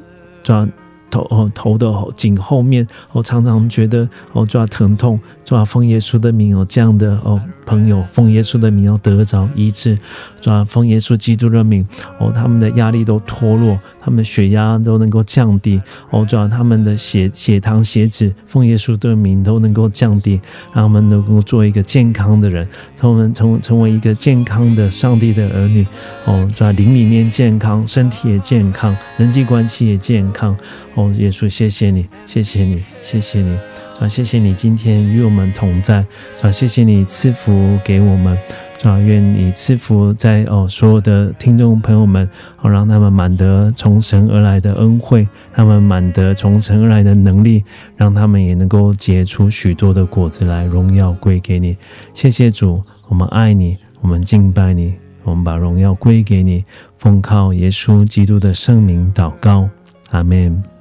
[0.41, 0.65] 抓。
[1.11, 9.97] 头哦，头的颈后面，我常常觉得哦，抓疼痛，抓奉耶稣的名哦，这样的哦朋友，奉耶稣的名要得着医治，
[10.39, 11.85] 抓奉耶稣基督的名
[12.19, 15.81] 哦，他们的压力都脱落，他们血压都能够降低
[16.11, 20.39] 哦，抓他们的血血糖血脂，奉耶稣的名都能够降低，
[20.73, 25.85] 让他们能够做一个健康的人，从我们成成为一个健康的上帝的儿女
[26.25, 30.55] 哦，抓灵里面健康，身体也健康，人际关系也健康。
[30.95, 33.57] 哦，耶稣，谢谢你，谢谢你，谢谢你，
[33.97, 36.05] 主谢谢你今天与我们同在，
[36.41, 38.38] 主谢谢你赐福给我们，
[38.77, 42.30] 主愿你赐福在哦所有的听众朋友们，
[42.61, 47.63] 哦让他们满得从神而来的恩惠，他们满得从神而来的能力，
[47.95, 51.77] 让他们也能够结出许多的果子来，荣耀归给你。
[52.13, 54.93] 谢谢主，我们爱你，我们敬拜你，
[55.23, 56.65] 我们把荣耀归给你，
[56.97, 59.69] 奉靠耶稣基督的圣名祷告，
[60.11, 60.74] 阿门。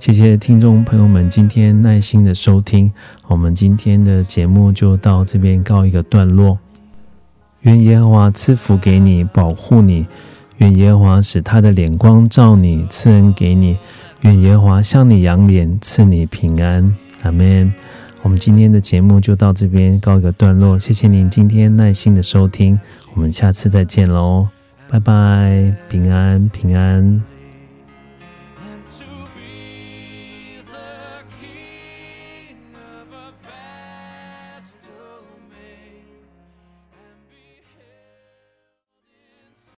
[0.00, 2.90] 谢谢听众朋友们今天耐心的收听，
[3.26, 6.56] 我们今天的节目就到这边告一个段落。
[7.62, 10.06] 愿耶和华赐福给你，保护你；
[10.58, 13.76] 愿耶和华使他的脸光照你，赐恩给你；
[14.20, 16.94] 愿耶和华向你扬脸，赐你平安。
[17.24, 17.72] 阿门。
[18.22, 22.78] 我们今天的节目就到这边告一个段落，谢谢您今天耐心的收听，
[23.14, 24.46] 我们下次再见喽，
[24.88, 27.37] 拜拜，平安平安。